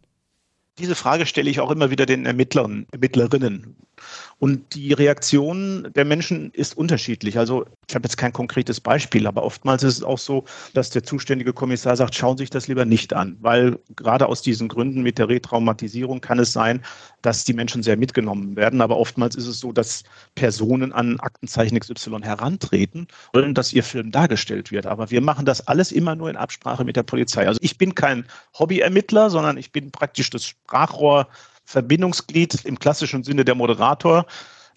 [0.80, 3.76] Diese Frage stelle ich auch immer wieder den Ermittlern, Ermittlerinnen.
[4.40, 7.38] Und die Reaktion der Menschen ist unterschiedlich.
[7.38, 11.04] Also ich habe jetzt kein konkretes Beispiel, aber oftmals ist es auch so, dass der
[11.04, 15.04] zuständige Kommissar sagt, schauen Sie sich das lieber nicht an, weil gerade aus diesen Gründen
[15.04, 16.82] mit der Retraumatisierung kann es sein,
[17.22, 18.82] dass die Menschen sehr mitgenommen werden.
[18.82, 24.12] Aber oftmals ist es so, dass Personen an Aktenzeichen XY herantreten, wollen, dass ihr Film
[24.12, 24.88] dargestellt wird.
[24.88, 27.48] Aber wir machen das alles immer nur in Absprache mit der Polizei.
[27.48, 28.26] Also ich bin kein
[28.58, 31.28] Hobbyermittler, sondern ich bin praktisch das Sprachrohr
[31.64, 34.26] Verbindungsglied im klassischen Sinne der Moderator,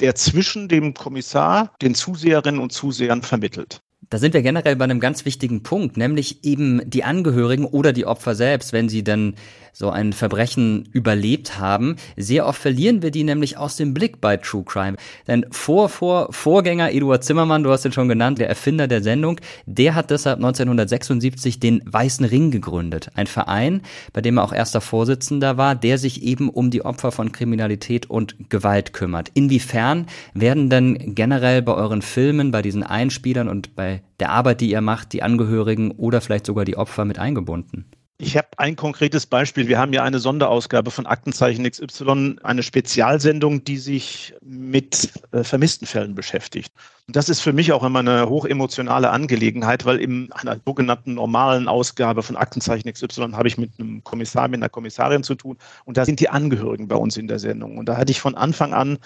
[0.00, 3.80] der zwischen dem Kommissar, den Zuseherinnen und Zusehern vermittelt.
[4.10, 8.06] Da sind wir generell bei einem ganz wichtigen Punkt, nämlich eben die Angehörigen oder die
[8.06, 9.34] Opfer selbst, wenn sie dann
[9.74, 11.96] so ein Verbrechen überlebt haben.
[12.16, 14.96] Sehr oft verlieren wir die nämlich aus dem Blick bei True Crime.
[15.26, 19.40] Denn vor, vor, Vorgänger Eduard Zimmermann, du hast ihn schon genannt, der Erfinder der Sendung,
[19.66, 23.10] der hat deshalb 1976 den Weißen Ring gegründet.
[23.14, 27.10] Ein Verein, bei dem er auch erster Vorsitzender war, der sich eben um die Opfer
[27.10, 29.30] von Kriminalität und Gewalt kümmert.
[29.34, 34.70] Inwiefern werden denn generell bei euren Filmen, bei diesen Einspielern und bei der Arbeit, die
[34.70, 37.86] ihr macht, die Angehörigen oder vielleicht sogar die Opfer mit eingebunden?
[38.16, 39.66] Ich habe ein konkretes Beispiel.
[39.66, 45.84] Wir haben ja eine Sonderausgabe von Aktenzeichen XY, eine Spezialsendung, die sich mit äh, vermissten
[45.84, 46.72] Fällen beschäftigt.
[47.08, 51.66] Und das ist für mich auch immer eine hochemotionale Angelegenheit, weil in einer sogenannten normalen
[51.66, 55.58] Ausgabe von Aktenzeichen XY habe ich mit einem Kommissar, mit einer Kommissarin zu tun.
[55.84, 57.78] Und da sind die Angehörigen bei uns in der Sendung.
[57.78, 58.98] Und da hatte ich von Anfang an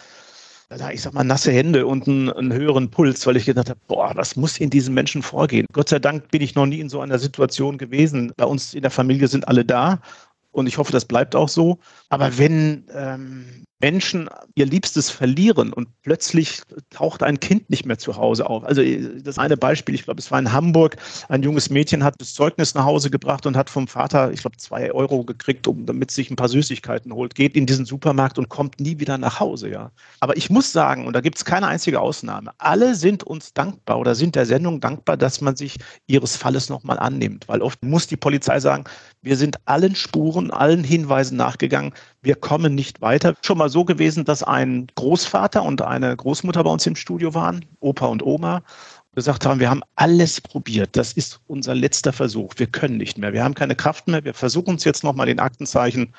[0.93, 4.13] ich sag mal, nasse Hände und einen, einen, höheren Puls, weil ich gedacht habe, boah,
[4.15, 5.67] was muss in diesen Menschen vorgehen?
[5.73, 8.33] Gott sei Dank bin ich noch nie in so einer Situation gewesen.
[8.37, 10.01] Bei uns in der Familie sind alle da
[10.53, 11.79] und ich hoffe, das bleibt auch so.
[12.11, 18.17] Aber wenn ähm, Menschen ihr Liebstes verlieren und plötzlich taucht ein Kind nicht mehr zu
[18.17, 18.65] Hause auf.
[18.65, 18.83] Also
[19.23, 20.97] das eine Beispiel, ich glaube, es war in Hamburg,
[21.29, 24.57] ein junges Mädchen hat das Zeugnis nach Hause gebracht und hat vom Vater, ich glaube,
[24.57, 28.49] zwei Euro gekriegt, um damit sich ein paar Süßigkeiten holt, geht in diesen Supermarkt und
[28.49, 29.93] kommt nie wieder nach Hause, ja.
[30.19, 34.01] Aber ich muss sagen, und da gibt es keine einzige Ausnahme, alle sind uns dankbar
[34.01, 35.77] oder sind der Sendung dankbar, dass man sich
[36.09, 38.85] ihres Falles nochmal annimmt, weil oft muss die Polizei sagen,
[39.23, 41.93] wir sind allen Spuren, allen Hinweisen nachgegangen,
[42.23, 43.35] wir kommen nicht weiter.
[43.43, 47.65] Schon mal so gewesen, dass ein Großvater und eine Großmutter bei uns im Studio waren,
[47.81, 48.63] Opa und Oma,
[49.15, 50.91] gesagt haben, wir haben alles probiert.
[50.97, 52.55] Das ist unser letzter Versuch.
[52.57, 53.33] Wir können nicht mehr.
[53.33, 54.25] Wir haben keine Kraft mehr.
[54.25, 56.15] Wir versuchen es jetzt nochmal in Aktenzeichen.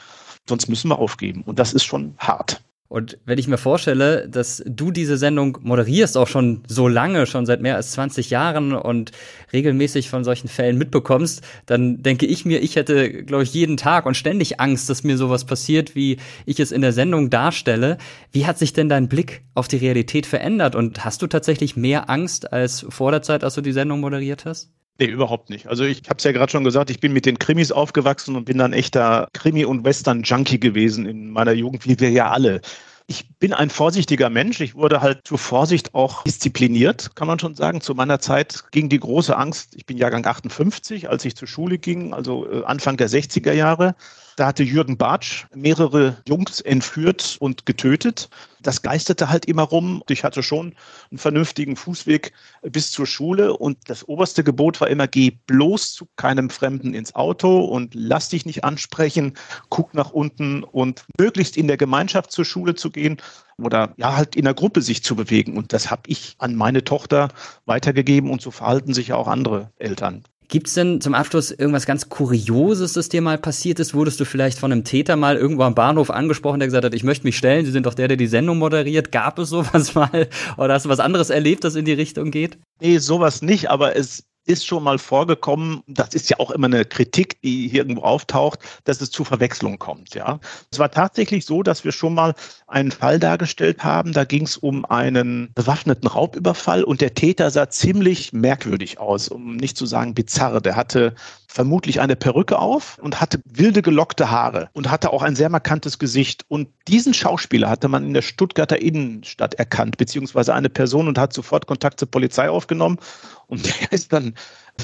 [0.47, 1.43] Sonst müssen wir aufgeben.
[1.45, 2.61] Und das ist schon hart.
[2.89, 7.45] Und wenn ich mir vorstelle, dass du diese Sendung moderierst, auch schon so lange, schon
[7.45, 9.11] seit mehr als 20 Jahren und
[9.53, 14.07] regelmäßig von solchen Fällen mitbekommst, dann denke ich mir, ich hätte, glaube ich, jeden Tag
[14.07, 16.17] und ständig Angst, dass mir sowas passiert, wie
[16.47, 17.99] ich es in der Sendung darstelle.
[18.31, 20.75] Wie hat sich denn dein Blick auf die Realität verändert?
[20.75, 24.45] Und hast du tatsächlich mehr Angst als vor der Zeit, als du die Sendung moderiert
[24.45, 24.71] hast?
[24.99, 25.67] Nee, überhaupt nicht.
[25.67, 28.43] Also ich habe es ja gerade schon gesagt, ich bin mit den Krimis aufgewachsen und
[28.43, 32.59] bin dann echter Krimi- und Western-Junkie gewesen in meiner Jugend, wie wir ja alle.
[33.07, 34.59] Ich bin ein vorsichtiger Mensch.
[34.59, 37.79] Ich wurde halt zur Vorsicht auch diszipliniert, kann man schon sagen.
[37.79, 39.73] Zu meiner Zeit ging die große Angst.
[39.77, 43.95] Ich bin Jahrgang 58, als ich zur Schule ging, also äh, Anfang der 60er Jahre.
[44.35, 48.29] Da hatte Jürgen Bartsch mehrere Jungs entführt und getötet.
[48.61, 50.03] Das geisterte halt immer rum.
[50.09, 50.75] Ich hatte schon
[51.11, 56.07] einen vernünftigen Fußweg bis zur Schule und das oberste Gebot war immer, geh bloß zu
[56.15, 59.35] keinem Fremden ins Auto und lass dich nicht ansprechen,
[59.69, 63.17] guck nach unten und möglichst in der Gemeinschaft zur Schule zu gehen
[63.57, 65.57] oder ja halt in der Gruppe sich zu bewegen.
[65.57, 67.29] Und das habe ich an meine Tochter
[67.65, 70.23] weitergegeben und so verhalten sich ja auch andere Eltern.
[70.49, 73.93] Gibt's denn zum Abschluss irgendwas ganz Kurioses, das dir mal passiert ist?
[73.93, 77.03] Wurdest du vielleicht von einem Täter mal irgendwo am Bahnhof angesprochen, der gesagt hat, ich
[77.03, 79.11] möchte mich stellen, Sie sind doch der, der die Sendung moderiert.
[79.11, 80.27] Gab es sowas mal?
[80.57, 82.57] Oder hast du was anderes erlebt, das in die Richtung geht?
[82.81, 86.83] Nee, sowas nicht, aber es ist schon mal vorgekommen, das ist ja auch immer eine
[86.83, 90.15] Kritik, die hier irgendwo auftaucht, dass es zu Verwechslung kommt.
[90.15, 90.39] Ja,
[90.71, 92.33] es war tatsächlich so, dass wir schon mal
[92.65, 94.11] einen Fall dargestellt haben.
[94.11, 99.55] Da ging es um einen bewaffneten Raubüberfall und der Täter sah ziemlich merkwürdig aus, um
[99.55, 100.61] nicht zu sagen bizarr.
[100.61, 101.13] Der hatte
[101.51, 105.97] vermutlich eine Perücke auf und hatte wilde gelockte Haare und hatte auch ein sehr markantes
[105.97, 106.45] Gesicht.
[106.47, 111.33] Und diesen Schauspieler hatte man in der Stuttgarter Innenstadt erkannt, beziehungsweise eine Person und hat
[111.33, 112.99] sofort Kontakt zur Polizei aufgenommen.
[113.47, 114.35] Und der ist dann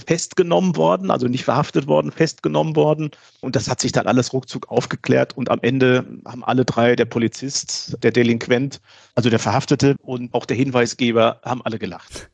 [0.08, 3.12] festgenommen worden, also nicht verhaftet worden, festgenommen worden.
[3.42, 5.38] Und das hat sich dann alles ruckzuck aufgeklärt.
[5.38, 8.82] Und am Ende haben alle drei, der Polizist, der Delinquent,
[9.14, 12.32] also der Verhaftete und auch der Hinweisgeber, haben alle gelacht.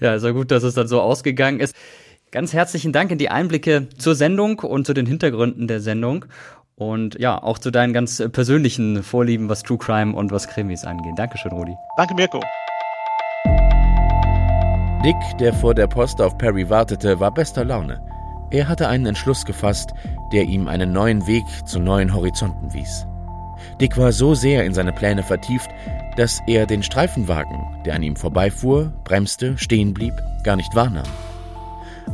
[0.00, 1.74] Ja, ist ja gut, dass es dann so ausgegangen ist.
[2.30, 6.26] Ganz herzlichen Dank in die Einblicke zur Sendung und zu den Hintergründen der Sendung.
[6.74, 11.14] Und ja, auch zu deinen ganz persönlichen Vorlieben, was True Crime und was Krimis angeht.
[11.16, 11.74] Dankeschön, Rudi.
[11.96, 12.40] Danke, Mirko.
[15.02, 17.98] Dick, der vor der Post auf Perry wartete, war bester Laune.
[18.50, 19.90] Er hatte einen Entschluss gefasst,
[20.32, 23.06] der ihm einen neuen Weg zu neuen Horizonten wies.
[23.80, 25.70] Dick war so sehr in seine Pläne vertieft,
[26.16, 30.14] dass er den Streifenwagen, der an ihm vorbeifuhr, bremste, stehen blieb,
[30.44, 31.06] gar nicht wahrnahm.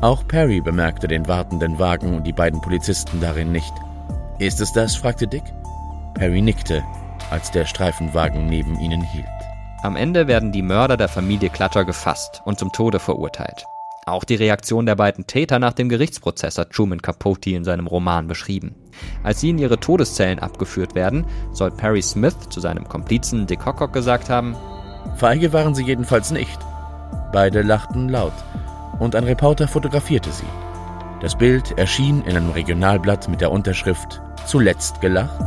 [0.00, 3.72] Auch Perry bemerkte den wartenden Wagen und die beiden Polizisten darin nicht.
[4.38, 4.96] Ist es das?
[4.96, 5.44] fragte Dick.
[6.14, 6.82] Perry nickte,
[7.30, 9.26] als der Streifenwagen neben ihnen hielt.
[9.82, 13.64] Am Ende werden die Mörder der Familie Clutter gefasst und zum Tode verurteilt.
[14.06, 18.26] Auch die Reaktion der beiden Täter nach dem Gerichtsprozess hat Truman Capote in seinem Roman
[18.26, 18.74] beschrieben.
[19.22, 23.94] Als sie in ihre Todeszellen abgeführt werden, soll Perry Smith zu seinem Komplizen Dick Hockok
[23.94, 24.54] gesagt haben:
[25.16, 26.58] Feige waren sie jedenfalls nicht.
[27.32, 28.34] Beide lachten laut
[28.98, 30.46] und ein Reporter fotografierte sie.
[31.20, 35.40] Das Bild erschien in einem Regionalblatt mit der Unterschrift Zuletzt gelacht.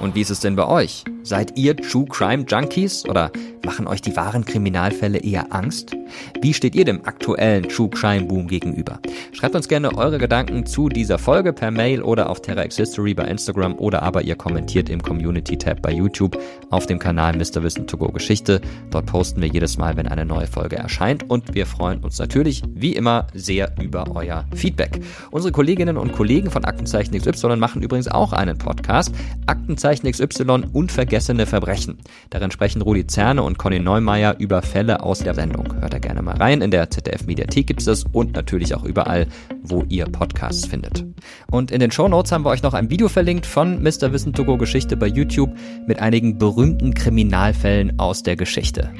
[0.00, 1.04] Und wie ist es denn bei euch?
[1.24, 3.30] Seid ihr True Crime Junkies oder
[3.64, 5.96] machen euch die wahren Kriminalfälle eher Angst?
[6.40, 8.98] Wie steht ihr dem aktuellen True Crime Boom gegenüber?
[9.32, 13.14] Schreibt uns gerne eure Gedanken zu dieser Folge per Mail oder auf Terra X History
[13.14, 16.36] bei Instagram oder aber ihr kommentiert im Community Tab bei YouTube
[16.70, 17.62] auf dem Kanal Mr.
[17.62, 18.60] Wissen to Go Geschichte.
[18.90, 22.62] Dort posten wir jedes Mal, wenn eine neue Folge erscheint und wir freuen uns natürlich
[22.74, 25.00] wie immer sehr über euer Feedback.
[25.30, 29.14] Unsere Kolleginnen und Kollegen von Aktenzeichen XY machen übrigens auch einen Podcast.
[29.46, 30.64] Aktenzeichen XY
[31.12, 31.98] unvergessene Verbrechen.
[32.30, 35.74] Darin sprechen Rudi Zerne und Conny Neumeier über Fälle aus der Sendung.
[35.78, 36.62] Hört da gerne mal rein.
[36.62, 39.26] In der ZDF Mediathek gibt es das und natürlich auch überall,
[39.62, 41.04] wo ihr Podcasts findet.
[41.50, 44.12] Und in den Show Notes haben wir euch noch ein Video verlinkt von Mr.
[44.12, 45.52] Wissen to Go Geschichte bei YouTube
[45.86, 48.90] mit einigen berühmten Kriminalfällen aus der Geschichte.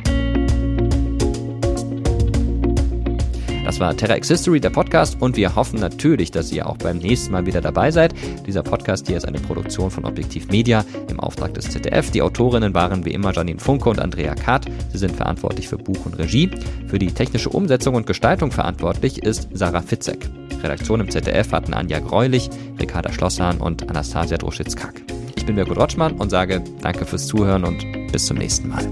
[3.73, 6.99] Das war Terra X History, der Podcast, und wir hoffen natürlich, dass ihr auch beim
[6.99, 8.13] nächsten Mal wieder dabei seid.
[8.47, 12.11] Dieser Podcast hier ist eine Produktion von Objektiv Media im Auftrag des ZDF.
[12.11, 14.67] Die Autorinnen waren wie immer Janine Funke und Andrea Kahrt.
[14.93, 16.51] Sie sind verantwortlich für Buch und Regie.
[16.87, 20.29] Für die technische Umsetzung und Gestaltung verantwortlich ist Sarah Fitzek.
[20.63, 25.01] Redaktion im ZDF hatten Anja Greulich, Ricarda Schlosshahn und Anastasia Droschitz-Kack.
[25.35, 28.87] Ich bin Mirko Rotschmann und sage danke fürs Zuhören und bis zum nächsten Mal.